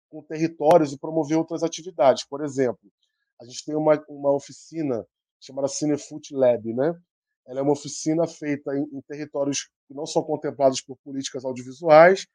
com 0.10 0.22
territórios 0.22 0.94
e 0.94 1.00
promover 1.00 1.38
outras 1.38 1.64
atividades. 1.64 2.26
Por 2.28 2.44
exemplo, 2.44 2.92
a 3.42 3.46
gente 3.46 3.66
tem 3.66 3.76
uma, 3.76 4.04
uma 4.08 4.32
oficina 4.32 5.06
chamada 5.40 5.68
Cinefoot 5.68 6.34
Lab, 6.34 6.74
né? 6.74 6.94
Ela 7.48 7.60
é 7.60 7.64
uma 7.64 7.74
oficina 7.74 8.28
feita 8.28 8.76
em, 8.76 8.84
em 8.98 9.02
territórios 9.08 9.70
que 9.88 9.94
não 9.94 10.06
são 10.06 10.24
contemplados 10.24 10.82
por 10.82 10.98
políticas 11.04 11.46
audiovisuais 11.46 12.26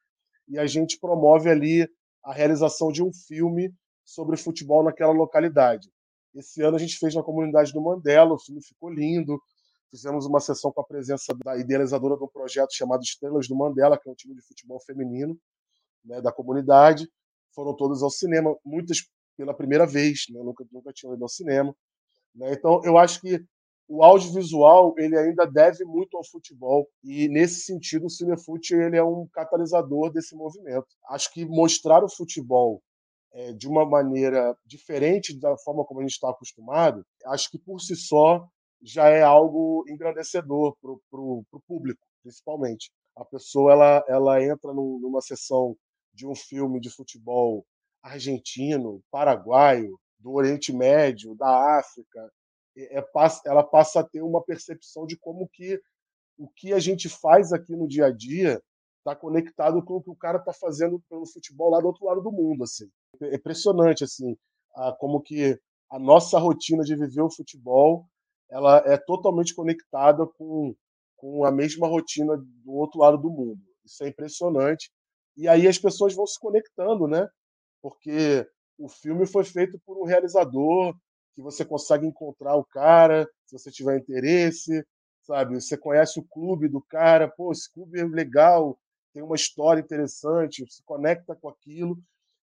e 0.48 0.58
a 0.58 0.66
gente 0.66 0.98
promove 0.98 1.50
ali 1.50 1.88
a 2.24 2.32
realização 2.32 2.92
de 2.92 3.02
um 3.02 3.12
filme 3.12 3.72
sobre 4.04 4.36
futebol 4.36 4.84
naquela 4.84 5.12
localidade. 5.12 5.88
Esse 6.34 6.62
ano 6.62 6.76
a 6.76 6.78
gente 6.78 6.96
fez 6.96 7.14
na 7.14 7.22
comunidade 7.22 7.72
do 7.72 7.80
Mandela, 7.80 8.34
o 8.34 8.38
filme 8.38 8.62
ficou 8.62 8.90
lindo. 8.90 9.40
Fizemos 9.90 10.24
uma 10.26 10.38
sessão 10.38 10.70
com 10.70 10.80
a 10.80 10.84
presença 10.84 11.34
da 11.44 11.56
idealizadora 11.56 12.16
de 12.16 12.22
um 12.22 12.28
projeto 12.28 12.72
chamado 12.72 13.02
Estrelas 13.02 13.48
do 13.48 13.56
Mandela, 13.56 13.98
que 13.98 14.08
é 14.08 14.12
um 14.12 14.14
time 14.14 14.34
de 14.34 14.42
futebol 14.42 14.80
feminino 14.80 15.36
né, 16.04 16.20
da 16.20 16.30
comunidade. 16.30 17.08
Foram 17.52 17.74
todas 17.74 18.02
ao 18.02 18.10
cinema, 18.10 18.56
muitas 18.64 18.98
pela 19.36 19.54
primeira 19.54 19.86
vez, 19.86 20.26
né, 20.30 20.40
nunca, 20.42 20.64
nunca 20.70 20.92
tinham 20.92 21.14
ido 21.14 21.24
ao 21.24 21.28
cinema. 21.28 21.74
Né? 22.34 22.52
Então, 22.52 22.80
eu 22.84 22.98
acho 22.98 23.20
que 23.20 23.42
o 23.88 24.04
audiovisual 24.04 24.94
ele 24.98 25.18
ainda 25.18 25.44
deve 25.44 25.84
muito 25.84 26.16
ao 26.16 26.24
futebol 26.24 26.88
e 27.02 27.28
nesse 27.28 27.62
sentido 27.62 28.06
o 28.06 28.10
Cinefute 28.10 28.72
ele 28.72 28.96
é 28.96 29.02
um 29.02 29.26
catalisador 29.32 30.12
desse 30.12 30.36
movimento. 30.36 30.86
Acho 31.08 31.32
que 31.32 31.44
mostrar 31.44 32.04
o 32.04 32.08
futebol 32.08 32.80
é, 33.32 33.52
de 33.52 33.66
uma 33.66 33.84
maneira 33.84 34.56
diferente 34.64 35.38
da 35.38 35.56
forma 35.58 35.84
como 35.84 36.00
a 36.00 36.02
gente 36.04 36.12
está 36.12 36.30
acostumado, 36.30 37.04
acho 37.26 37.50
que 37.50 37.58
por 37.58 37.80
si 37.80 37.96
só 37.96 38.46
já 38.82 39.08
é 39.08 39.22
algo 39.22 39.84
engrandecedor 39.88 40.76
para 40.80 41.20
o 41.20 41.44
público, 41.66 42.00
principalmente. 42.22 42.90
A 43.16 43.24
pessoa 43.24 43.72
ela, 43.72 44.04
ela 44.08 44.42
entra 44.42 44.72
num, 44.72 44.98
numa 45.00 45.20
sessão 45.20 45.76
de 46.14 46.26
um 46.26 46.34
filme 46.34 46.80
de 46.80 46.90
futebol 46.90 47.64
argentino, 48.02 49.02
paraguaio, 49.10 49.98
do 50.20 50.32
Oriente 50.32 50.72
Médio, 50.72 51.34
da 51.34 51.78
África, 51.78 52.30
é, 52.76 52.98
é, 52.98 53.04
ela 53.46 53.62
passa 53.62 54.00
a 54.00 54.04
ter 54.04 54.22
uma 54.22 54.42
percepção 54.42 55.06
de 55.06 55.16
como 55.18 55.48
que 55.52 55.80
o 56.38 56.48
que 56.48 56.72
a 56.72 56.78
gente 56.78 57.08
faz 57.08 57.52
aqui 57.52 57.76
no 57.76 57.86
dia 57.86 58.06
a 58.06 58.10
dia 58.10 58.62
está 58.98 59.14
conectado 59.14 59.82
com 59.84 59.96
o 59.96 60.02
que 60.02 60.10
o 60.10 60.16
cara 60.16 60.38
está 60.38 60.52
fazendo 60.52 61.02
pelo 61.08 61.26
futebol 61.26 61.70
lá 61.70 61.80
do 61.80 61.86
outro 61.86 62.06
lado 62.06 62.22
do 62.22 62.32
mundo, 62.32 62.64
assim. 62.64 62.88
É 63.22 63.34
impressionante, 63.34 64.04
assim, 64.04 64.36
a, 64.74 64.92
como 64.92 65.20
que 65.20 65.58
a 65.90 65.98
nossa 65.98 66.38
rotina 66.38 66.82
de 66.82 66.96
viver 66.96 67.22
o 67.22 67.30
futebol 67.30 68.06
ela 68.50 68.78
é 68.86 68.96
totalmente 68.96 69.54
conectada 69.54 70.26
com, 70.26 70.74
com 71.16 71.44
a 71.44 71.52
mesma 71.52 71.86
rotina 71.86 72.36
do 72.36 72.72
outro 72.72 73.00
lado 73.00 73.16
do 73.18 73.30
mundo. 73.30 73.60
Isso 73.84 74.02
é 74.02 74.08
impressionante. 74.08 74.90
E 75.36 75.46
aí 75.46 75.68
as 75.68 75.78
pessoas 75.78 76.14
vão 76.14 76.26
se 76.26 76.38
conectando, 76.38 77.06
né? 77.06 77.28
Porque 77.80 78.46
o 78.80 78.88
filme 78.88 79.26
foi 79.26 79.44
feito 79.44 79.78
por 79.84 79.98
um 79.98 80.04
realizador 80.04 80.96
que 81.34 81.42
você 81.42 81.64
consegue 81.64 82.06
encontrar 82.06 82.56
o 82.56 82.64
cara, 82.64 83.28
se 83.46 83.56
você 83.58 83.70
tiver 83.70 83.98
interesse, 83.98 84.84
sabe? 85.22 85.60
Você 85.60 85.76
conhece 85.76 86.18
o 86.18 86.24
clube 86.24 86.66
do 86.66 86.80
cara, 86.80 87.28
pô, 87.28 87.52
esse 87.52 87.70
clube 87.72 88.00
é 88.00 88.04
legal, 88.04 88.78
tem 89.12 89.22
uma 89.22 89.36
história 89.36 89.80
interessante, 89.80 90.66
se 90.68 90.82
conecta 90.82 91.36
com 91.36 91.48
aquilo. 91.48 91.98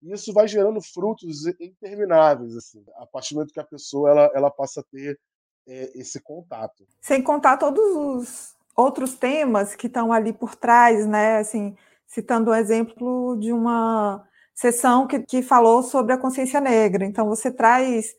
E 0.03 0.13
isso 0.13 0.33
vai 0.33 0.47
gerando 0.49 0.83
frutos 0.83 1.47
intermináveis, 1.61 2.57
assim, 2.57 2.85
a 2.97 3.07
partir 3.07 3.35
do 3.35 3.39
momento 3.39 3.55
que 3.55 3.61
a 3.61 3.65
pessoa 3.65 4.11
ela, 4.11 4.31
ela 4.35 4.51
passa 4.51 4.81
a 4.81 4.85
ter 4.85 5.19
é, 5.67 5.99
esse 5.99 6.21
contato. 6.21 6.85
Sem 7.01 7.23
contar 7.23 7.57
todos 7.57 7.83
os 7.97 8.57
outros 8.77 9.15
temas 9.15 9.75
que 9.75 9.87
estão 9.87 10.13
ali 10.13 10.33
por 10.33 10.57
trás, 10.57 11.07
né? 11.07 11.39
Assim, 11.39 11.77
citando 12.07 12.51
o 12.51 12.55
exemplo 12.55 13.37
de 13.39 13.53
uma 13.53 14.29
sessão 14.55 15.07
que, 15.07 15.21
que 15.21 15.43
falou 15.43 15.83
sobre 15.83 16.13
a 16.13 16.19
consciência 16.19 16.61
negra. 16.61 17.05
Então, 17.05 17.29
você 17.29 17.51
traz 17.51 18.15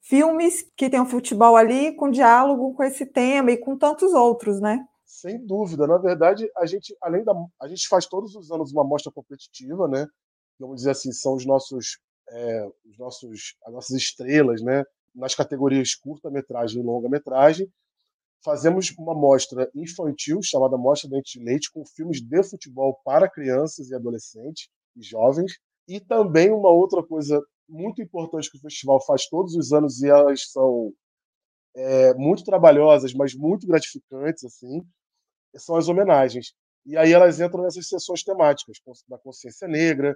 filmes 0.00 0.62
que 0.76 0.90
tem 0.90 1.00
o 1.00 1.06
futebol 1.06 1.56
ali 1.56 1.94
com 1.96 2.10
diálogo 2.10 2.74
com 2.74 2.82
esse 2.82 3.06
tema 3.06 3.50
e 3.50 3.56
com 3.56 3.76
tantos 3.76 4.12
outros, 4.12 4.60
né? 4.60 4.84
Sem 5.04 5.44
dúvida. 5.44 5.86
Na 5.86 5.98
verdade, 5.98 6.50
a 6.56 6.66
gente, 6.66 6.96
além 7.00 7.24
da. 7.24 7.32
A 7.60 7.68
gente 7.68 7.88
faz 7.88 8.06
todos 8.06 8.34
os 8.34 8.50
anos 8.50 8.72
uma 8.72 8.84
mostra 8.84 9.12
competitiva, 9.12 9.88
né? 9.88 10.06
Vamos 10.58 10.76
dizer 10.76 10.90
assim, 10.90 11.12
são 11.12 11.34
os 11.34 11.46
nossos. 11.46 11.98
É, 12.30 12.66
os 12.86 12.98
nossos 12.98 13.54
as 13.66 13.72
nossas 13.72 13.96
estrelas, 13.96 14.62
né? 14.62 14.82
Nas 15.14 15.34
categorias 15.34 15.94
curta-metragem 15.94 16.80
e 16.80 16.84
longa-metragem. 16.84 17.70
Fazemos 18.42 18.92
uma 18.98 19.14
mostra 19.14 19.70
infantil, 19.74 20.40
chamada 20.42 20.76
Mostra 20.76 21.08
Dente 21.08 21.38
de 21.38 21.44
Leite, 21.44 21.72
com 21.72 21.84
filmes 21.86 22.20
de 22.20 22.42
futebol 22.42 23.00
para 23.02 23.30
crianças 23.30 23.88
e 23.88 23.94
adolescentes 23.94 24.68
e 24.96 25.02
jovens. 25.02 25.58
E 25.88 26.00
também 26.00 26.50
uma 26.50 26.70
outra 26.70 27.02
coisa 27.02 27.42
muito 27.68 28.02
importante 28.02 28.50
que 28.50 28.56
o 28.56 28.60
festival 28.60 29.00
faz 29.04 29.26
todos 29.28 29.54
os 29.54 29.72
anos 29.72 30.02
e 30.02 30.08
elas 30.08 30.50
são 30.50 30.92
é, 31.74 32.14
muito 32.14 32.44
trabalhosas, 32.44 33.12
mas 33.12 33.34
muito 33.34 33.66
gratificantes, 33.66 34.44
assim, 34.44 34.82
são 35.56 35.76
as 35.76 35.88
homenagens. 35.88 36.54
E 36.86 36.96
aí 36.96 37.12
elas 37.12 37.40
entram 37.40 37.62
nessas 37.62 37.88
sessões 37.88 38.22
temáticas, 38.22 38.78
da 39.08 39.18
consciência 39.18 39.66
negra. 39.66 40.14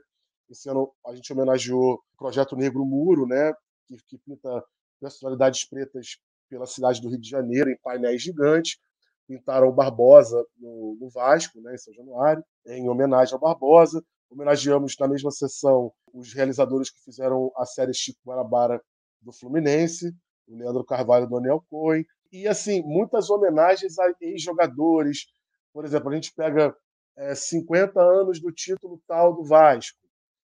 Esse 0.50 0.68
ano 0.68 0.92
a 1.06 1.14
gente 1.14 1.32
homenageou 1.32 1.94
o 1.94 2.02
Projeto 2.16 2.56
Negro 2.56 2.84
Muro, 2.84 3.26
né, 3.26 3.52
que, 3.87 3.96
que 4.06 4.18
pinta 4.18 4.62
personalidades 5.00 5.66
pretas 5.66 6.18
pela 6.48 6.66
cidade 6.66 7.00
do 7.00 7.08
Rio 7.08 7.20
de 7.20 7.28
Janeiro 7.28 7.70
em 7.70 7.78
painéis 7.78 8.22
gigantes. 8.22 8.78
Pintaram 9.26 9.68
o 9.68 9.72
Barbosa 9.72 10.42
no, 10.56 10.96
no 11.00 11.11
Vasco, 11.11 11.61
né, 11.61 11.74
em 11.74 11.78
São 11.78 11.92
Januário, 11.92 12.42
em 12.66 12.88
homenagem 12.88 13.35
ao 13.35 13.40
Barbosa. 13.40 14.02
Homenageamos 14.30 14.94
na 14.98 15.08
mesma 15.08 15.30
sessão 15.30 15.92
os 16.12 16.32
realizadores 16.32 16.90
que 16.90 17.02
fizeram 17.02 17.50
a 17.56 17.64
série 17.64 17.94
Chico 17.94 18.18
Guarabara 18.26 18.82
do 19.20 19.32
Fluminense, 19.32 20.14
o 20.46 20.56
Leandro 20.56 20.84
Carvalho 20.84 21.24
e 21.24 21.26
o 21.26 21.30
Daniel 21.30 21.64
Cohen. 21.68 22.04
E, 22.30 22.46
assim, 22.46 22.82
muitas 22.82 23.30
homenagens 23.30 23.98
a 23.98 24.12
ex-jogadores. 24.20 25.26
Por 25.72 25.84
exemplo, 25.84 26.10
a 26.10 26.14
gente 26.14 26.32
pega 26.34 26.76
é, 27.16 27.34
50 27.34 28.00
anos 28.00 28.40
do 28.40 28.52
título 28.52 29.00
tal 29.06 29.34
do 29.34 29.44
Vasco. 29.44 29.98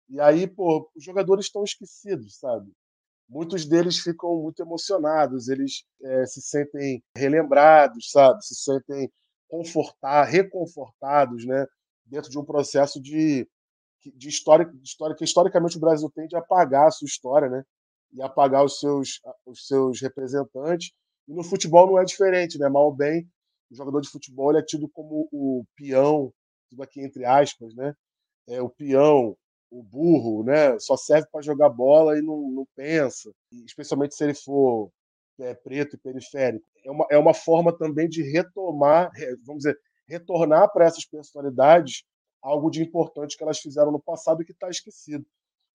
E 0.10 0.20
aí, 0.20 0.48
pô, 0.48 0.90
os 0.96 1.04
jogadores 1.04 1.46
estão 1.46 1.64
esquecidos, 1.64 2.40
sabe? 2.40 2.72
Muitos 3.30 3.66
deles 3.66 4.00
ficam 4.00 4.42
muito 4.42 4.62
emocionados, 4.62 5.50
eles 5.50 5.84
é, 6.02 6.26
se 6.26 6.42
sentem 6.42 7.04
relembrados, 7.16 8.10
sabe? 8.10 8.44
Se 8.46 8.56
sentem 8.56 9.12
confortar, 9.50 10.24
reconfortados, 10.24 11.46
né? 11.46 11.66
Dentro 12.06 12.32
de 12.32 12.40
um 12.40 12.46
processo 12.46 13.02
de 13.02 13.48
de 14.16 14.30
história, 14.30 14.66
de 14.66 14.84
história 14.84 15.16
que 15.16 15.24
historicamente 15.24 15.78
o 15.78 15.80
Brasil 15.80 16.10
tende 16.14 16.36
a 16.36 16.40
apagar 16.40 16.88
a 16.88 16.92
sua 16.92 17.06
história, 17.06 17.50
né? 17.50 17.64
E 18.14 18.22
apagar 18.22 18.64
os 18.64 18.80
seus, 18.80 19.20
os 19.46 19.68
seus 19.68 20.02
representantes. 20.02 20.92
E 21.28 21.34
no 21.34 21.44
futebol 21.44 21.88
não 21.88 22.00
é 22.00 22.06
diferente, 22.06 22.58
né? 22.58 22.70
Mal 22.70 22.86
ou 22.86 22.96
bem, 22.96 23.28
o 23.70 23.76
jogador 23.76 24.02
de 24.02 24.10
futebol 24.10 24.56
é 24.58 24.64
tido 24.64 24.88
como 24.90 25.28
o 25.32 25.66
peão, 25.76 26.32
tudo 26.70 26.84
aqui 26.84 27.02
entre 27.02 27.26
aspas, 27.26 27.74
né? 27.76 27.94
É 28.48 28.62
o 28.62 28.70
peão, 28.70 29.36
o 29.70 29.84
burro, 29.84 30.44
né? 30.44 30.80
Só 30.80 30.96
serve 30.96 31.28
para 31.32 31.42
jogar 31.42 31.70
bola 31.70 32.18
e 32.18 32.22
não, 32.22 32.50
não 32.52 32.68
pensa. 32.76 33.32
E 33.52 33.64
especialmente 33.66 34.16
se 34.16 34.24
ele 34.24 34.34
for 34.34 34.90
é, 35.40 35.54
preto 35.54 35.96
e 35.96 36.00
periférico. 36.00 36.66
É 36.86 36.92
uma, 36.92 37.08
é 37.12 37.18
uma 37.18 37.34
forma 37.34 37.78
também 37.78 38.08
de 38.08 38.24
retomar, 38.24 39.12
vamos 39.46 39.64
dizer, 39.64 39.78
retornar 40.08 40.72
para 40.72 40.86
essas 40.86 41.06
personalidades 41.06 42.04
algo 42.42 42.70
de 42.70 42.82
importante 42.82 43.38
que 43.38 43.44
elas 43.44 43.60
fizeram 43.60 43.92
no 43.92 44.00
passado 44.00 44.42
e 44.42 44.46
que 44.46 44.52
está 44.52 44.70
esquecido. 44.70 45.26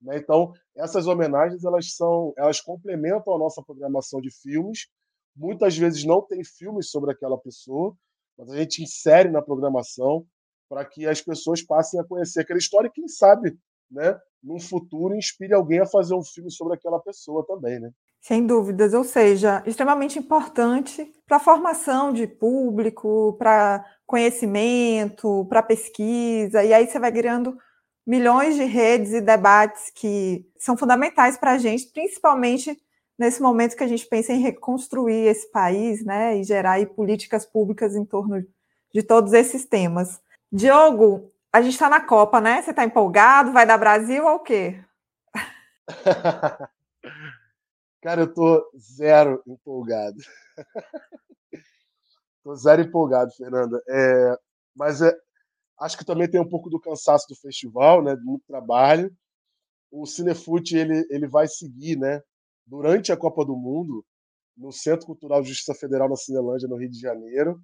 Né? 0.00 0.18
Então, 0.18 0.52
essas 0.76 1.06
homenagens 1.06 1.64
elas 1.64 1.94
são, 1.94 2.32
elas 2.36 2.60
complementam 2.60 3.34
a 3.34 3.38
nossa 3.38 3.62
programação 3.62 4.20
de 4.20 4.30
filmes. 4.30 4.88
Muitas 5.34 5.76
vezes 5.76 6.04
não 6.04 6.20
tem 6.20 6.44
filmes 6.44 6.90
sobre 6.90 7.12
aquela 7.12 7.38
pessoa, 7.38 7.96
mas 8.36 8.50
a 8.50 8.56
gente 8.56 8.82
insere 8.82 9.30
na 9.30 9.40
programação 9.40 10.26
para 10.68 10.84
que 10.84 11.06
as 11.06 11.20
pessoas 11.20 11.62
passem 11.62 12.00
a 12.00 12.04
conhecer 12.04 12.40
aquela 12.40 12.58
história 12.58 12.88
e 12.88 12.92
quem 12.92 13.06
sabe, 13.06 13.56
né, 13.90 14.18
num 14.42 14.58
futuro 14.58 15.14
inspire 15.14 15.54
alguém 15.54 15.80
a 15.80 15.86
fazer 15.86 16.14
um 16.14 16.24
filme 16.24 16.50
sobre 16.50 16.74
aquela 16.74 16.98
pessoa 16.98 17.46
também, 17.46 17.78
né? 17.78 17.90
Sem 18.20 18.46
dúvidas, 18.46 18.94
ou 18.94 19.02
seja, 19.02 19.62
extremamente 19.66 20.18
importante 20.18 21.12
para 21.26 21.38
a 21.38 21.40
formação 21.40 22.12
de 22.12 22.26
público, 22.26 23.34
para 23.36 23.84
conhecimento, 24.12 25.46
para 25.48 25.62
pesquisa, 25.62 26.62
e 26.62 26.74
aí 26.74 26.86
você 26.86 26.98
vai 26.98 27.10
criando 27.10 27.56
milhões 28.06 28.54
de 28.56 28.64
redes 28.64 29.14
e 29.14 29.22
debates 29.22 29.90
que 29.94 30.46
são 30.58 30.76
fundamentais 30.76 31.38
para 31.38 31.52
a 31.52 31.58
gente, 31.58 31.86
principalmente 31.86 32.78
nesse 33.18 33.40
momento 33.40 33.74
que 33.74 33.82
a 33.82 33.88
gente 33.88 34.06
pensa 34.06 34.34
em 34.34 34.40
reconstruir 34.42 35.26
esse 35.28 35.50
país, 35.50 36.04
né, 36.04 36.36
e 36.36 36.44
gerar 36.44 36.84
políticas 36.88 37.46
públicas 37.46 37.96
em 37.96 38.04
torno 38.04 38.46
de 38.92 39.02
todos 39.02 39.32
esses 39.32 39.64
temas. 39.64 40.20
Diogo, 40.52 41.32
a 41.50 41.62
gente 41.62 41.72
está 41.72 41.88
na 41.88 42.00
Copa, 42.00 42.38
né? 42.38 42.60
Você 42.60 42.68
está 42.70 42.84
empolgado? 42.84 43.50
Vai 43.52 43.64
dar 43.64 43.78
Brasil 43.78 44.26
ou 44.26 44.34
o 44.34 44.40
quê? 44.40 44.84
Cara, 48.02 48.20
eu 48.20 48.34
tô 48.34 48.70
zero 48.78 49.42
empolgado. 49.46 50.18
tô 52.42 52.54
zero 52.54 52.82
empolgado, 52.82 53.32
Fernanda. 53.32 53.82
É, 53.88 54.36
mas 54.74 55.02
é, 55.02 55.12
acho 55.80 55.98
que 55.98 56.04
também 56.04 56.30
tem 56.30 56.40
um 56.40 56.48
pouco 56.48 56.70
do 56.70 56.80
cansaço 56.80 57.26
do 57.28 57.36
festival, 57.36 58.02
né? 58.02 58.16
Muito 58.22 58.44
trabalho. 58.46 59.14
O 59.90 60.06
Cinefute 60.06 60.76
ele, 60.76 61.06
ele 61.10 61.28
vai 61.28 61.46
seguir, 61.48 61.98
né? 61.98 62.20
Durante 62.66 63.12
a 63.12 63.16
Copa 63.16 63.44
do 63.44 63.56
Mundo, 63.56 64.04
no 64.56 64.72
Centro 64.72 65.06
Cultural 65.06 65.44
Justiça 65.44 65.74
Federal 65.74 66.08
na 66.08 66.16
Cinelândia, 66.16 66.68
no 66.68 66.76
Rio 66.76 66.90
de 66.90 66.98
Janeiro. 67.00 67.60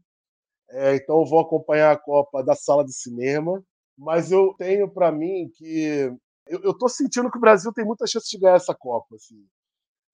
É, 0.70 0.96
então 0.96 1.20
eu 1.20 1.26
vou 1.26 1.40
acompanhar 1.40 1.92
a 1.92 1.98
Copa 1.98 2.42
da 2.44 2.54
sala 2.54 2.84
de 2.84 2.94
cinema. 2.94 3.62
Mas 3.96 4.30
eu 4.32 4.54
tenho 4.58 4.88
para 4.90 5.10
mim 5.12 5.50
que 5.54 6.12
eu, 6.46 6.60
eu 6.62 6.74
tô 6.76 6.88
sentindo 6.88 7.30
que 7.30 7.38
o 7.38 7.40
Brasil 7.40 7.72
tem 7.72 7.84
muita 7.84 8.06
chance 8.06 8.28
de 8.30 8.38
ganhar 8.38 8.56
essa 8.56 8.74
Copa. 8.74 9.16
Assim 9.16 9.44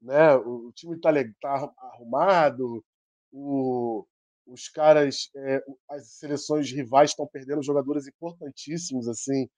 né? 0.04 0.36
O, 0.36 0.70
time 0.72 0.96
está 0.96 1.10
tá 1.40 1.72
arrumado, 1.78 2.84
o, 3.32 4.06
os 4.46 4.68
caras, 4.68 5.30
é, 5.36 5.64
as 5.90 6.12
seleções 6.12 6.70
rivais 6.70 7.10
estão 7.10 7.26
perdendo 7.26 7.62
jogadores 7.62 8.06
importantíssimos, 8.06 9.08
assim, 9.08 9.48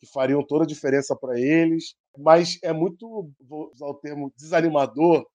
que 0.00 0.06
fariam 0.06 0.44
toda 0.46 0.64
a 0.64 0.66
diferença 0.66 1.16
para 1.16 1.38
eles. 1.38 1.94
Mas 2.16 2.58
é 2.62 2.72
muito, 2.72 3.30
vou 3.40 3.70
usar 3.70 3.86
o 3.86 3.94
termo 3.94 4.32
desanimador, 4.36 5.26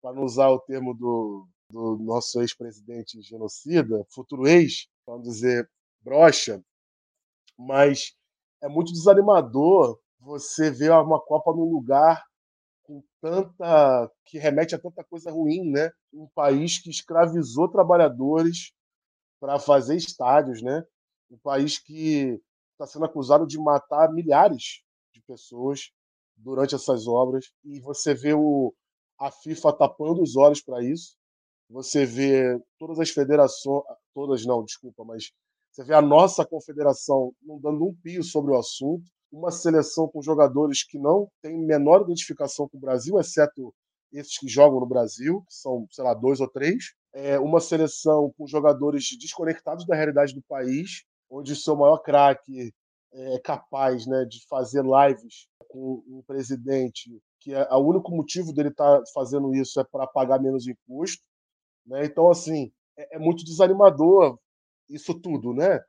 para 0.00 0.14
não 0.14 0.24
usar 0.24 0.48
o 0.48 0.60
termo 0.60 0.94
do, 0.94 1.46
do 1.70 1.98
nosso 1.98 2.40
ex-presidente 2.40 3.20
genocida, 3.20 4.04
futuro 4.10 4.46
ex, 4.46 4.86
não 5.06 5.20
dizer 5.20 5.68
brocha, 6.00 6.62
mas 7.58 8.14
é 8.62 8.68
muito 8.68 8.92
desanimador 8.92 9.98
você 10.20 10.70
vê 10.70 10.90
uma 10.90 11.20
Copa 11.20 11.52
num 11.52 11.70
lugar 11.70 12.24
com 12.88 13.04
tanta 13.20 14.10
que 14.24 14.38
remete 14.38 14.74
a 14.74 14.78
tanta 14.78 15.04
coisa 15.04 15.30
ruim, 15.30 15.70
né? 15.70 15.90
Um 16.10 16.26
país 16.34 16.80
que 16.80 16.88
escravizou 16.88 17.68
trabalhadores 17.70 18.72
para 19.38 19.58
fazer 19.58 19.94
estádios, 19.96 20.62
né? 20.62 20.82
Um 21.30 21.36
país 21.36 21.78
que 21.78 22.40
está 22.72 22.86
sendo 22.86 23.04
acusado 23.04 23.46
de 23.46 23.58
matar 23.58 24.10
milhares 24.10 24.82
de 25.12 25.20
pessoas 25.20 25.90
durante 26.34 26.74
essas 26.74 27.06
obras 27.06 27.52
e 27.62 27.78
você 27.78 28.14
vê 28.14 28.32
o, 28.32 28.74
a 29.18 29.30
FIFA 29.30 29.74
tapando 29.74 30.22
os 30.22 30.34
olhos 30.34 30.62
para 30.62 30.82
isso. 30.82 31.14
Você 31.68 32.06
vê 32.06 32.58
todas 32.78 32.98
as 32.98 33.10
federações, 33.10 33.84
todas 34.14 34.46
não, 34.46 34.64
desculpa, 34.64 35.04
mas 35.04 35.30
você 35.70 35.84
vê 35.84 35.92
a 35.92 36.00
nossa 36.00 36.46
confederação 36.46 37.34
não 37.42 37.60
dando 37.60 37.84
um 37.84 37.94
pio 38.02 38.24
sobre 38.24 38.52
o 38.52 38.58
assunto 38.58 39.04
uma 39.30 39.50
seleção 39.50 40.08
com 40.08 40.22
jogadores 40.22 40.84
que 40.84 40.98
não 40.98 41.30
têm 41.42 41.58
menor 41.58 42.02
identificação 42.02 42.68
com 42.68 42.76
o 42.76 42.80
Brasil, 42.80 43.18
exceto 43.18 43.74
esses 44.12 44.38
que 44.38 44.48
jogam 44.48 44.80
no 44.80 44.86
Brasil, 44.86 45.42
que 45.46 45.54
são, 45.54 45.86
sei 45.90 46.04
lá, 46.04 46.14
dois 46.14 46.40
ou 46.40 46.48
três. 46.48 46.94
É 47.12 47.38
uma 47.38 47.60
seleção 47.60 48.32
com 48.36 48.46
jogadores 48.46 49.04
desconectados 49.18 49.86
da 49.86 49.94
realidade 49.94 50.34
do 50.34 50.42
país, 50.48 51.04
onde 51.30 51.52
o 51.52 51.56
seu 51.56 51.76
maior 51.76 51.98
craque 51.98 52.72
é 53.12 53.38
capaz 53.40 54.06
né, 54.06 54.24
de 54.24 54.46
fazer 54.48 54.82
lives 54.82 55.46
com 55.68 56.02
um 56.06 56.22
presidente 56.26 57.20
que 57.40 57.54
é, 57.54 57.68
o 57.72 57.78
único 57.78 58.10
motivo 58.14 58.52
dele 58.52 58.68
estar 58.68 58.98
tá 58.98 59.04
fazendo 59.14 59.54
isso 59.54 59.80
é 59.80 59.84
para 59.84 60.06
pagar 60.06 60.40
menos 60.40 60.66
imposto. 60.66 61.22
Né? 61.86 62.04
Então, 62.04 62.30
assim, 62.30 62.72
é, 62.96 63.16
é 63.16 63.18
muito 63.18 63.44
desanimador 63.44 64.38
isso 64.88 65.14
tudo, 65.20 65.52
né? 65.52 65.80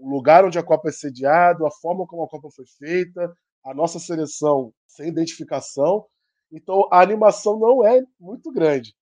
O 0.00 0.10
lugar 0.10 0.44
onde 0.44 0.58
a 0.58 0.62
Copa 0.62 0.88
é 0.88 0.92
sediada, 0.92 1.66
a 1.66 1.70
forma 1.70 2.06
como 2.06 2.24
a 2.24 2.28
Copa 2.28 2.48
foi 2.50 2.64
feita, 2.78 3.32
a 3.64 3.74
nossa 3.74 3.98
seleção 3.98 4.72
sem 4.86 5.08
identificação. 5.08 6.06
Então 6.50 6.88
a 6.90 7.00
animação 7.00 7.58
não 7.58 7.86
é 7.86 8.02
muito 8.18 8.52
grande. 8.52 8.94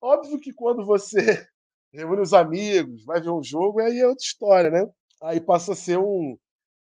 Óbvio 0.00 0.40
que 0.40 0.52
quando 0.52 0.84
você 0.84 1.16
reúne 1.92 2.22
os 2.22 2.32
amigos, 2.32 3.04
vai 3.04 3.20
ver 3.20 3.30
um 3.30 3.42
jogo, 3.42 3.80
aí 3.80 4.00
é 4.00 4.06
outra 4.06 4.24
história, 4.24 4.70
né? 4.70 4.90
Aí 5.22 5.40
passa 5.40 5.72
a 5.72 5.76
ser 5.76 5.98
um, 5.98 6.36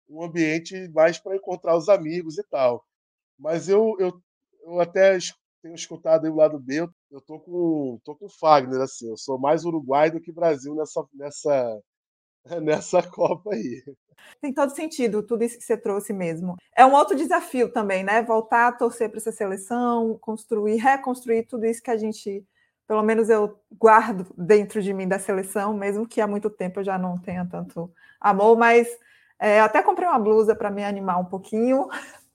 um 0.09 0.23
ambiente 0.23 0.89
mais 0.91 1.19
para 1.19 1.37
encontrar 1.37 1.77
os 1.77 1.89
amigos 1.89 2.39
e 2.39 2.45
tal. 2.45 2.85
Mas 3.39 3.69
eu, 3.69 3.97
eu, 3.99 4.13
eu 4.65 4.81
até 4.81 5.19
tenho 5.63 5.75
escutado 5.75 6.25
aí 6.25 6.31
o 6.31 6.37
lado 6.37 6.59
B, 6.59 6.89
eu 7.11 7.21
tô 7.21 7.39
com, 7.41 8.01
tô 8.05 8.15
com 8.17 8.27
o 8.27 8.31
Fagner, 8.31 8.81
assim, 8.81 9.09
eu 9.09 9.17
sou 9.17 9.39
mais 9.39 9.65
Uruguai 9.65 10.11
do 10.11 10.21
que 10.21 10.33
Brasil 10.33 10.75
nessa, 10.75 11.05
nessa, 11.15 11.81
nessa 12.63 13.03
Copa 13.03 13.55
aí. 13.55 13.83
Tem 14.41 14.53
todo 14.53 14.75
sentido, 14.75 15.23
tudo 15.23 15.45
isso 15.45 15.59
que 15.59 15.65
você 15.65 15.77
trouxe 15.77 16.13
mesmo. 16.13 16.57
É 16.77 16.85
um 16.85 16.95
outro 16.95 17.17
desafio 17.17 17.73
também, 17.73 18.03
né? 18.03 18.23
Voltar 18.23 18.69
a 18.69 18.73
torcer 18.73 19.09
para 19.09 19.19
essa 19.19 19.33
seleção, 19.33 20.19
construir, 20.21 20.77
reconstruir 20.77 21.45
tudo 21.45 21.67
isso 21.67 21.83
que 21.83 21.91
a 21.91 21.97
gente, 21.97 22.45
pelo 22.87 23.03
menos 23.03 23.29
eu 23.29 23.59
guardo 23.73 24.27
dentro 24.37 24.83
de 24.83 24.93
mim 24.93 25.07
da 25.07 25.19
seleção, 25.19 25.75
mesmo 25.75 26.07
que 26.07 26.21
há 26.21 26.27
muito 26.27 26.51
tempo 26.51 26.81
eu 26.81 26.85
já 26.85 26.99
não 26.99 27.19
tenha 27.19 27.47
tanto 27.47 27.91
amor, 28.21 28.57
mas 28.57 28.89
é, 29.39 29.61
até 29.61 29.83
comprei 29.83 30.09
uma 30.09 30.19
blusa 30.19 30.55
para 30.55 30.71
me 30.71 30.85
animar 30.85 31.19
um 31.19 31.27
pouquinho. 31.27 31.89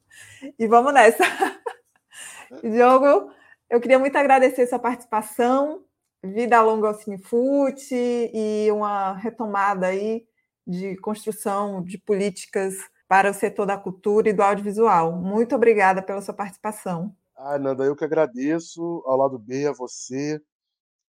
E 0.58 0.68
vamos 0.68 0.94
nessa. 0.94 1.24
Diogo, 2.64 3.32
eu 3.70 3.80
queria 3.80 4.00
muito 4.00 4.16
agradecer 4.18 4.68
sua 4.68 4.80
participação 4.80 5.84
vida 6.24 6.62
longa 6.62 6.88
ao 6.88 6.94
Cinefute 6.94 7.96
e 7.96 8.72
uma 8.72 9.14
retomada 9.14 9.88
aí 9.88 10.26
de 10.66 10.96
construção 10.98 11.84
de 11.84 11.98
políticas 11.98 12.76
para 13.08 13.32
o 13.32 13.34
setor 13.34 13.66
da 13.66 13.78
cultura 13.78 14.30
e 14.30 14.34
do 14.34 14.42
audiovisual. 14.42 15.12
Muito 15.12 15.56
obrigada 15.56 16.02
pela 16.02 16.22
sua 16.22 16.34
participação. 16.34 17.16
Ah, 17.36 17.58
Nanda, 17.58 17.84
eu 17.84 17.96
que 17.96 18.06
agradeço 18.06 19.04
ao 19.06 19.18
lado 19.18 19.38
B, 19.40 19.68
a 19.68 19.74
você, 19.74 20.40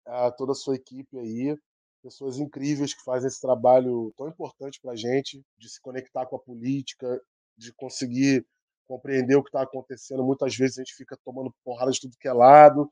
a 0.05 0.29
toda 0.31 0.51
a 0.51 0.55
sua 0.55 0.75
equipe 0.75 1.17
aí, 1.17 1.57
pessoas 2.03 2.37
incríveis 2.37 2.93
que 2.93 3.03
fazem 3.03 3.27
esse 3.27 3.41
trabalho 3.41 4.13
tão 4.17 4.27
importante 4.27 4.79
para 4.81 4.91
a 4.91 4.95
gente, 4.95 5.43
de 5.57 5.69
se 5.69 5.81
conectar 5.81 6.25
com 6.25 6.35
a 6.35 6.39
política, 6.39 7.19
de 7.57 7.73
conseguir 7.73 8.45
compreender 8.87 9.35
o 9.35 9.43
que 9.43 9.49
está 9.49 9.61
acontecendo. 9.61 10.23
Muitas 10.23 10.55
vezes 10.55 10.77
a 10.77 10.81
gente 10.81 10.95
fica 10.95 11.17
tomando 11.23 11.53
porrada 11.63 11.91
de 11.91 11.99
tudo 11.99 12.17
que 12.19 12.27
é 12.27 12.33
lado, 12.33 12.91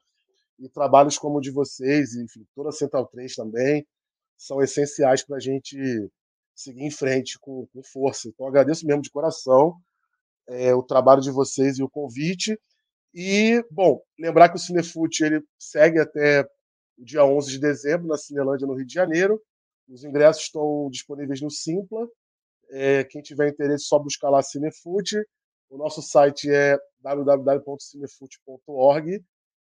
e 0.60 0.70
trabalhos 0.70 1.18
como 1.18 1.38
o 1.38 1.42
de 1.42 1.52
vocês, 1.52 2.16
enfim, 2.16 2.46
toda 2.56 2.70
a 2.70 2.72
Central 2.72 3.08
3 3.08 3.34
também, 3.36 3.86
são 4.38 4.62
essenciais 4.62 5.24
para 5.24 5.38
a 5.38 5.40
gente 5.40 5.78
seguir 6.54 6.84
em 6.84 6.92
frente 6.92 7.40
com, 7.40 7.68
com, 7.68 7.84
força. 7.84 8.30
Então, 8.30 8.48
agradeço 8.48 8.86
mesmo 8.86 9.02
de 9.02 9.10
coração 9.10 9.76
é, 10.48 10.74
o 10.74 10.84
trabalho 10.84 11.22
de 11.22 11.32
vocês 11.32 11.78
e 11.78 11.84
o 11.84 11.90
convite. 11.90 12.58
E, 13.14 13.64
bom, 13.72 14.02
lembrar 14.20 14.50
que 14.50 14.56
o 14.56 14.60
Cinefute 14.60 15.24
ele 15.24 15.42
segue 15.58 16.00
até 16.00 16.44
o 16.98 17.04
dia 17.04 17.26
11 17.26 17.52
de 17.52 17.60
dezembro 17.60 18.08
na 18.08 18.18
Cinelândia, 18.18 18.68
no 18.68 18.76
Rio 18.76 18.86
de 18.86 18.94
Janeiro. 18.94 19.42
Os 19.88 20.04
ingressos 20.04 20.44
estão 20.44 20.90
disponíveis 20.90 21.42
no 21.42 21.50
Simpla. 21.50 22.08
É, 22.72 23.04
quem 23.04 23.22
tiver 23.22 23.50
interesse, 23.50 23.86
só 23.86 24.00
buscar 24.00 24.30
lá 24.30 24.42
Cinefute. 24.42 25.18
O 25.70 25.78
nosso 25.78 26.02
site 26.02 26.50
é 26.50 26.78
www.cinefute.org 27.02 29.24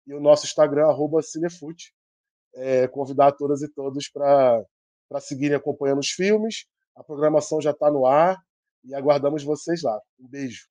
e 0.07 0.15
o 0.15 0.21
nosso 0.21 0.47
Instagram, 0.47 0.87
arroba 0.87 1.21
Cinefute. 1.23 1.93
É, 2.55 2.87
convidar 2.89 3.33
todas 3.33 3.61
e 3.63 3.69
todos 3.69 4.09
para 4.09 4.65
seguirem 5.21 5.57
acompanhando 5.57 5.99
os 5.99 6.09
filmes. 6.09 6.65
A 6.95 7.05
programação 7.05 7.61
já 7.61 7.73
está 7.73 7.91
no 7.91 8.07
ar 8.07 8.39
e 8.85 8.95
aguardamos 8.95 9.45
vocês 9.45 9.83
lá. 9.83 10.01
Um 10.19 10.27
beijo. 10.29 10.67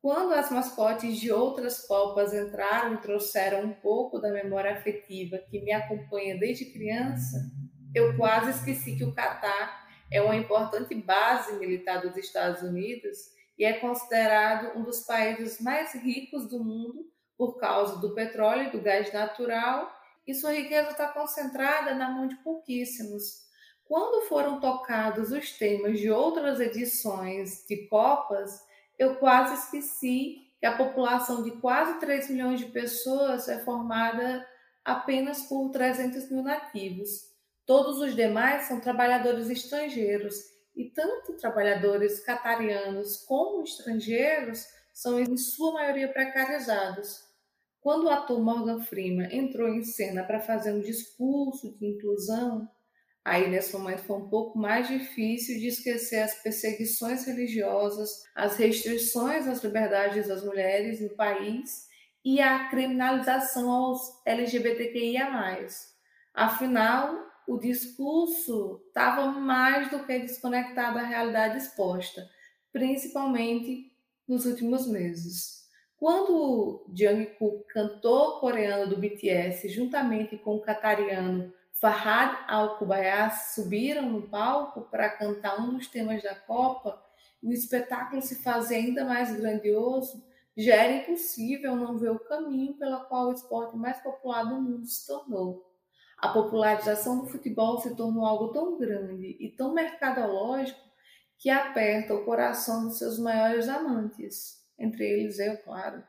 Quando 0.00 0.32
as 0.32 0.50
mascotes 0.50 1.18
de 1.18 1.30
outras 1.30 1.86
copas 1.86 2.32
entraram 2.32 2.94
e 2.94 2.98
trouxeram 2.98 3.64
um 3.64 3.72
pouco 3.72 4.18
da 4.18 4.30
memória 4.30 4.72
afetiva 4.72 5.38
que 5.38 5.60
me 5.60 5.72
acompanha 5.72 6.38
desde 6.38 6.72
criança, 6.72 7.38
eu 7.94 8.16
quase 8.16 8.50
esqueci 8.50 8.96
que 8.96 9.04
o 9.04 9.14
Catar 9.14 9.88
é 10.10 10.22
uma 10.22 10.36
importante 10.36 10.94
base 10.94 11.52
militar 11.58 12.00
dos 12.00 12.16
Estados 12.16 12.62
Unidos 12.62 13.18
e 13.60 13.64
é 13.66 13.74
considerado 13.74 14.78
um 14.78 14.82
dos 14.82 15.00
países 15.00 15.60
mais 15.60 15.92
ricos 15.92 16.48
do 16.48 16.64
mundo 16.64 17.06
por 17.36 17.58
causa 17.58 17.98
do 17.98 18.14
petróleo 18.14 18.68
e 18.68 18.70
do 18.70 18.80
gás 18.80 19.12
natural, 19.12 19.94
e 20.26 20.32
sua 20.34 20.52
riqueza 20.52 20.90
está 20.90 21.08
concentrada 21.08 21.94
na 21.94 22.08
mão 22.08 22.26
de 22.26 22.36
pouquíssimos. 22.36 23.42
Quando 23.84 24.26
foram 24.28 24.60
tocados 24.60 25.30
os 25.30 25.52
temas 25.58 26.00
de 26.00 26.10
outras 26.10 26.58
edições 26.58 27.66
de 27.68 27.86
Copas, 27.88 28.62
eu 28.98 29.16
quase 29.16 29.54
esqueci 29.54 30.38
que 30.58 30.64
a 30.64 30.76
população 30.76 31.42
de 31.42 31.50
quase 31.50 32.00
3 32.00 32.30
milhões 32.30 32.60
de 32.60 32.66
pessoas 32.66 33.46
é 33.46 33.58
formada 33.58 34.46
apenas 34.82 35.42
por 35.42 35.68
300 35.70 36.30
mil 36.30 36.42
nativos. 36.42 37.30
Todos 37.66 37.98
os 37.98 38.14
demais 38.16 38.62
são 38.62 38.80
trabalhadores 38.80 39.50
estrangeiros 39.50 40.59
e 40.74 40.90
tanto 40.90 41.36
trabalhadores 41.36 42.20
catarianos 42.20 43.18
como 43.26 43.62
estrangeiros 43.62 44.66
são 44.92 45.18
em 45.18 45.36
sua 45.36 45.72
maioria 45.72 46.08
precarizados. 46.08 47.28
quando 47.80 48.04
o 48.04 48.10
ator 48.10 48.38
Morgan 48.42 48.82
Freeman 48.82 49.34
entrou 49.34 49.66
em 49.66 49.82
cena 49.82 50.22
para 50.22 50.38
fazer 50.38 50.70
um 50.72 50.80
discurso 50.80 51.74
de 51.78 51.86
inclusão, 51.86 52.68
aí 53.24 53.48
nesse 53.48 53.72
momento 53.72 54.02
foi 54.02 54.16
um 54.18 54.28
pouco 54.28 54.58
mais 54.58 54.86
difícil 54.86 55.58
de 55.58 55.68
esquecer 55.68 56.20
as 56.20 56.34
perseguições 56.42 57.24
religiosas, 57.24 58.22
as 58.34 58.58
restrições 58.58 59.46
às 59.46 59.64
liberdades 59.64 60.28
das 60.28 60.44
mulheres 60.44 61.00
no 61.00 61.08
país 61.16 61.88
e 62.22 62.38
a 62.38 62.68
criminalização 62.68 63.70
aos 63.70 64.00
LGBTQIA. 64.26 65.26
Afinal, 66.34 67.29
o 67.50 67.58
discurso 67.58 68.80
estava 68.86 69.26
mais 69.26 69.90
do 69.90 70.06
que 70.06 70.20
desconectado 70.20 70.94
da 70.94 71.02
realidade 71.02 71.58
exposta, 71.58 72.30
principalmente 72.72 73.92
nos 74.28 74.46
últimos 74.46 74.86
meses. 74.86 75.68
Quando 75.96 76.86
Jungkook, 76.94 77.66
cantor 77.66 78.38
coreano 78.38 78.88
do 78.88 79.00
BTS, 79.00 79.68
juntamente 79.68 80.38
com 80.38 80.54
o 80.54 80.60
catariano 80.60 81.52
Farhad 81.72 82.38
Al-Kubayas, 82.46 83.52
subiram 83.56 84.08
no 84.08 84.28
palco 84.28 84.82
para 84.82 85.10
cantar 85.10 85.60
um 85.60 85.74
dos 85.74 85.88
temas 85.88 86.22
da 86.22 86.36
Copa, 86.36 87.02
o 87.42 87.52
espetáculo 87.52 88.22
se 88.22 88.44
fazia 88.44 88.76
ainda 88.76 89.04
mais 89.04 89.34
grandioso, 89.34 90.24
já 90.56 90.76
era 90.76 90.98
impossível 90.98 91.74
não 91.74 91.98
ver 91.98 92.12
o 92.12 92.20
caminho 92.20 92.74
pela 92.74 93.00
qual 93.06 93.26
o 93.26 93.32
esporte 93.32 93.76
mais 93.76 93.98
popular 94.00 94.44
do 94.44 94.62
mundo 94.62 94.86
se 94.86 95.04
tornou. 95.04 95.69
A 96.20 96.28
popularização 96.28 97.20
do 97.20 97.28
futebol 97.28 97.80
se 97.80 97.94
tornou 97.96 98.26
algo 98.26 98.52
tão 98.52 98.78
grande 98.78 99.36
e 99.40 99.48
tão 99.50 99.72
mercadológico 99.72 100.78
que 101.38 101.48
aperta 101.48 102.14
o 102.14 102.24
coração 102.24 102.84
dos 102.84 102.98
seus 102.98 103.18
maiores 103.18 103.68
amantes, 103.68 104.62
entre 104.78 105.04
eles 105.08 105.38
eu, 105.38 105.56
claro. 105.58 106.04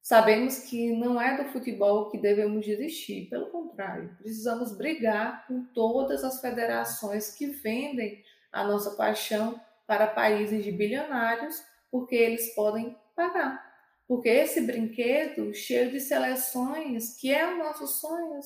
Sabemos 0.00 0.58
que 0.58 0.96
não 0.96 1.20
é 1.20 1.42
do 1.42 1.50
futebol 1.50 2.10
que 2.10 2.18
devemos 2.18 2.64
desistir, 2.64 3.28
pelo 3.28 3.50
contrário, 3.50 4.16
precisamos 4.18 4.76
brigar 4.76 5.46
com 5.46 5.64
todas 5.74 6.24
as 6.24 6.40
federações 6.40 7.34
que 7.34 7.46
vendem 7.46 8.22
a 8.50 8.64
nossa 8.64 8.92
paixão 8.92 9.60
para 9.86 10.06
países 10.06 10.64
de 10.64 10.72
bilionários, 10.72 11.62
porque 11.90 12.14
eles 12.14 12.54
podem 12.54 12.96
pagar. 13.14 13.62
Porque 14.06 14.28
esse 14.28 14.60
brinquedo, 14.62 15.52
cheio 15.54 15.90
de 15.90 16.00
seleções, 16.00 17.18
que 17.18 17.32
é 17.32 17.46
o 17.46 17.58
nosso 17.58 17.86
sonho, 17.86 18.40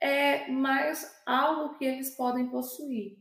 é 0.00 0.48
mais 0.48 1.20
algo 1.26 1.76
que 1.76 1.84
eles 1.84 2.14
podem 2.16 2.48
possuir. 2.48 3.16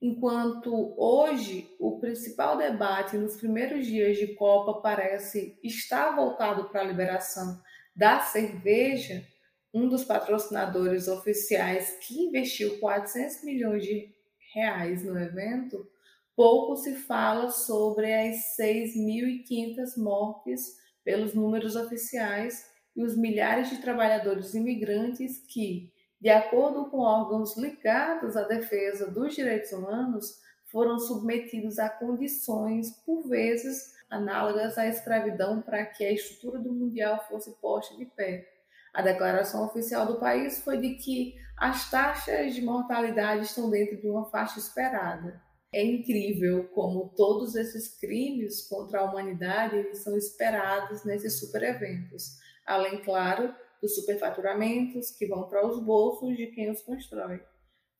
Enquanto 0.00 0.94
hoje 0.98 1.74
o 1.80 1.98
principal 1.98 2.56
debate 2.56 3.16
nos 3.16 3.36
primeiros 3.36 3.86
dias 3.86 4.18
de 4.18 4.34
Copa 4.34 4.80
parece 4.80 5.58
estar 5.62 6.14
voltado 6.14 6.68
para 6.68 6.82
a 6.82 6.84
liberação 6.84 7.60
da 7.94 8.20
cerveja, 8.20 9.26
um 9.72 9.88
dos 9.88 10.04
patrocinadores 10.04 11.08
oficiais 11.08 11.98
que 12.00 12.20
investiu 12.20 12.78
400 12.78 13.42
milhões 13.44 13.84
de 13.84 14.14
reais 14.52 15.04
no 15.04 15.18
evento, 15.18 15.86
pouco 16.34 16.76
se 16.76 16.94
fala 16.94 17.50
sobre 17.50 18.12
as 18.12 18.56
6.500 18.58 19.96
mortes 19.96 20.76
pelos 21.02 21.34
números 21.34 21.76
oficiais 21.76 22.66
e 22.94 23.02
os 23.02 23.16
milhares 23.16 23.70
de 23.70 23.78
trabalhadores 23.78 24.54
imigrantes 24.54 25.38
que, 25.46 25.92
de 26.20 26.30
acordo 26.30 26.90
com 26.90 26.98
órgãos 26.98 27.56
ligados 27.56 28.36
à 28.36 28.42
defesa 28.42 29.10
dos 29.10 29.34
direitos 29.34 29.72
humanos, 29.72 30.40
foram 30.66 30.98
submetidos 30.98 31.78
a 31.78 31.88
condições, 31.88 32.90
por 33.04 33.28
vezes, 33.28 33.94
análogas 34.10 34.78
à 34.78 34.86
escravidão 34.86 35.62
para 35.62 35.84
que 35.84 36.04
a 36.04 36.12
estrutura 36.12 36.58
do 36.58 36.72
Mundial 36.72 37.24
fosse 37.28 37.50
posta 37.60 37.96
de 37.96 38.06
pé. 38.06 38.48
A 38.92 39.02
declaração 39.02 39.64
oficial 39.64 40.06
do 40.06 40.18
país 40.18 40.60
foi 40.60 40.78
de 40.78 40.94
que 40.94 41.34
as 41.56 41.90
taxas 41.90 42.54
de 42.54 42.62
mortalidade 42.62 43.44
estão 43.44 43.68
dentro 43.70 44.00
de 44.00 44.08
uma 44.08 44.24
faixa 44.30 44.58
esperada. 44.58 45.40
É 45.72 45.84
incrível 45.84 46.68
como 46.74 47.12
todos 47.14 47.54
esses 47.54 47.98
crimes 47.98 48.66
contra 48.68 49.00
a 49.00 49.04
humanidade 49.04 49.94
são 49.96 50.16
esperados 50.16 51.04
nesses 51.04 51.38
super 51.38 51.62
eventos. 51.62 52.38
Além, 52.64 53.02
claro, 53.02 53.54
dos 53.80 53.94
superfaturamentos 53.94 55.10
que 55.10 55.26
vão 55.26 55.48
para 55.48 55.66
os 55.66 55.78
bolsos 55.78 56.36
de 56.36 56.46
quem 56.48 56.70
os 56.70 56.82
constrói. 56.82 57.40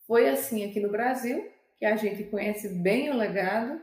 Foi 0.07 0.29
assim 0.29 0.65
aqui 0.65 0.81
no 0.81 0.91
Brasil, 0.91 1.45
que 1.79 1.85
a 1.85 1.97
gente 1.97 2.25
conhece 2.25 2.69
bem 2.69 3.11
o 3.11 3.17
legado, 3.17 3.81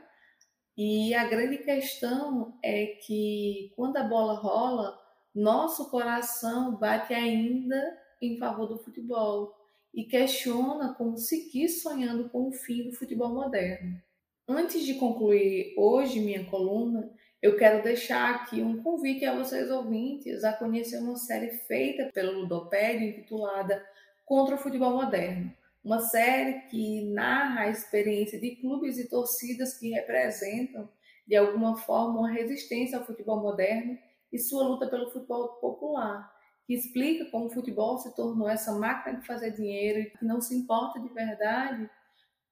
e 0.76 1.14
a 1.14 1.28
grande 1.28 1.60
questão 1.60 2.58
é 2.64 2.98
que 3.06 3.72
quando 3.76 3.98
a 3.98 4.04
bola 4.04 4.34
rola, 4.34 5.00
nosso 5.34 5.90
coração 5.90 6.76
bate 6.78 7.14
ainda 7.14 7.98
em 8.22 8.38
favor 8.38 8.68
do 8.68 8.80
futebol 8.80 9.54
e 9.94 10.06
questiona 10.06 10.94
como 10.96 11.18
seguir 11.18 11.70
sonhando 11.70 12.30
com 12.30 12.48
o 12.48 12.52
fim 12.52 12.84
do 12.84 12.94
futebol 12.94 13.30
moderno. 13.30 14.02
Antes 14.48 14.84
de 14.84 14.96
concluir 14.96 15.76
hoje 15.78 16.20
minha 16.20 16.46
coluna, 16.46 17.14
eu 17.44 17.58
quero 17.58 17.84
deixar 17.84 18.36
aqui 18.36 18.62
um 18.62 18.82
convite 18.82 19.26
a 19.26 19.36
vocês 19.36 19.70
ouvintes 19.70 20.46
a 20.46 20.54
conhecer 20.54 20.98
uma 21.00 21.18
série 21.18 21.50
feita 21.68 22.10
pelo 22.14 22.40
Ludopédio 22.40 23.10
intitulada 23.10 23.86
Contra 24.24 24.56
o 24.56 24.58
Futebol 24.58 24.92
Moderno. 24.92 25.52
Uma 25.84 26.00
série 26.00 26.62
que 26.70 27.12
narra 27.12 27.64
a 27.64 27.70
experiência 27.70 28.40
de 28.40 28.56
clubes 28.56 28.98
e 28.98 29.10
torcidas 29.10 29.78
que 29.78 29.90
representam, 29.90 30.90
de 31.28 31.36
alguma 31.36 31.76
forma, 31.76 32.20
uma 32.20 32.32
resistência 32.32 32.98
ao 32.98 33.06
futebol 33.06 33.42
moderno 33.42 34.00
e 34.32 34.40
sua 34.40 34.66
luta 34.66 34.88
pelo 34.88 35.12
futebol 35.12 35.50
popular, 35.56 36.34
que 36.66 36.74
explica 36.74 37.30
como 37.30 37.48
o 37.48 37.54
futebol 37.54 37.98
se 37.98 38.16
tornou 38.16 38.48
essa 38.48 38.72
máquina 38.72 39.20
de 39.20 39.28
fazer 39.28 39.52
dinheiro 39.52 40.00
e 40.00 40.18
que 40.18 40.24
não 40.24 40.40
se 40.40 40.56
importa 40.56 40.98
de 40.98 41.10
verdade 41.10 41.90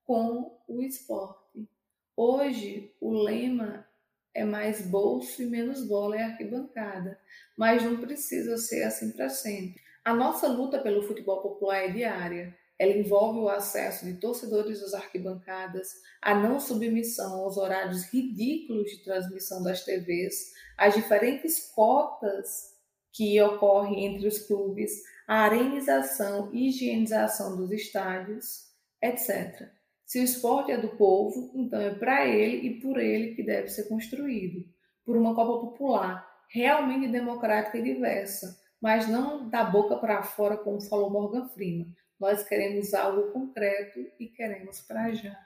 com 0.04 0.60
o 0.68 0.82
esporte. 0.82 1.66
Hoje, 2.14 2.94
o 3.00 3.14
lema 3.14 3.90
é 4.34 4.46
mais 4.46 4.82
bolso 4.82 5.42
e 5.42 5.46
menos 5.46 5.86
bola 5.86 6.18
é 6.18 6.24
arquibancada, 6.24 7.20
mas 7.58 7.84
não 7.84 7.98
precisa 8.00 8.58
ser 8.58 8.84
assim 8.84 9.12
para 9.12 9.30
sempre. 9.30 9.82
A 10.04 10.14
nossa 10.14 10.48
luta 10.48 10.80
pelo 10.80 11.04
futebol 11.04 11.42
popular 11.42 11.78
é 11.78 11.90
diária. 11.90 12.56
Ela 12.80 12.94
envolve 12.94 13.40
o 13.40 13.50
acesso 13.50 14.06
de 14.06 14.16
torcedores 14.16 14.82
às 14.82 14.96
arquibancadas, 14.96 16.02
a 16.20 16.34
não 16.34 16.60
submissão 16.60 17.42
aos 17.42 17.56
horários 17.56 18.06
ridículos 18.06 18.90
de 18.90 19.04
transmissão 19.04 19.62
das 19.62 19.86
TVs, 19.86 20.54
as 20.76 20.96
diferentes 20.96 21.72
cotas 21.76 22.72
que 23.14 23.40
ocorrem 23.42 24.06
entre 24.06 24.28
os 24.28 24.40
clubes, 24.40 25.04
a 25.28 25.42
arenização 25.44 26.52
e 26.52 26.70
higienização 26.70 27.56
dos 27.56 27.70
estádios, 27.72 28.72
etc. 29.00 29.70
Se 30.12 30.20
o 30.20 30.24
esporte 30.26 30.74
é 30.74 30.78
do 30.78 30.90
povo, 30.98 31.54
então 31.56 31.80
é 31.80 31.96
para 31.96 32.28
ele 32.28 32.68
e 32.68 32.82
por 32.82 33.00
ele 33.00 33.34
que 33.34 33.42
deve 33.42 33.70
ser 33.70 33.88
construído, 33.88 34.66
por 35.06 35.16
uma 35.16 35.34
Copa 35.34 35.66
Popular, 35.66 36.30
realmente 36.50 37.08
democrática 37.08 37.78
e 37.78 37.82
diversa, 37.82 38.60
mas 38.82 39.08
não 39.08 39.50
da 39.50 39.64
boca 39.64 39.96
para 39.96 40.22
fora, 40.22 40.58
como 40.58 40.82
falou 40.82 41.10
Morgan 41.10 41.48
Freeman. 41.48 41.96
Nós 42.20 42.44
queremos 42.44 42.94
algo 42.94 43.32
concreto 43.32 44.02
e 44.20 44.28
queremos 44.28 44.82
para 44.82 45.14
já. 45.14 45.40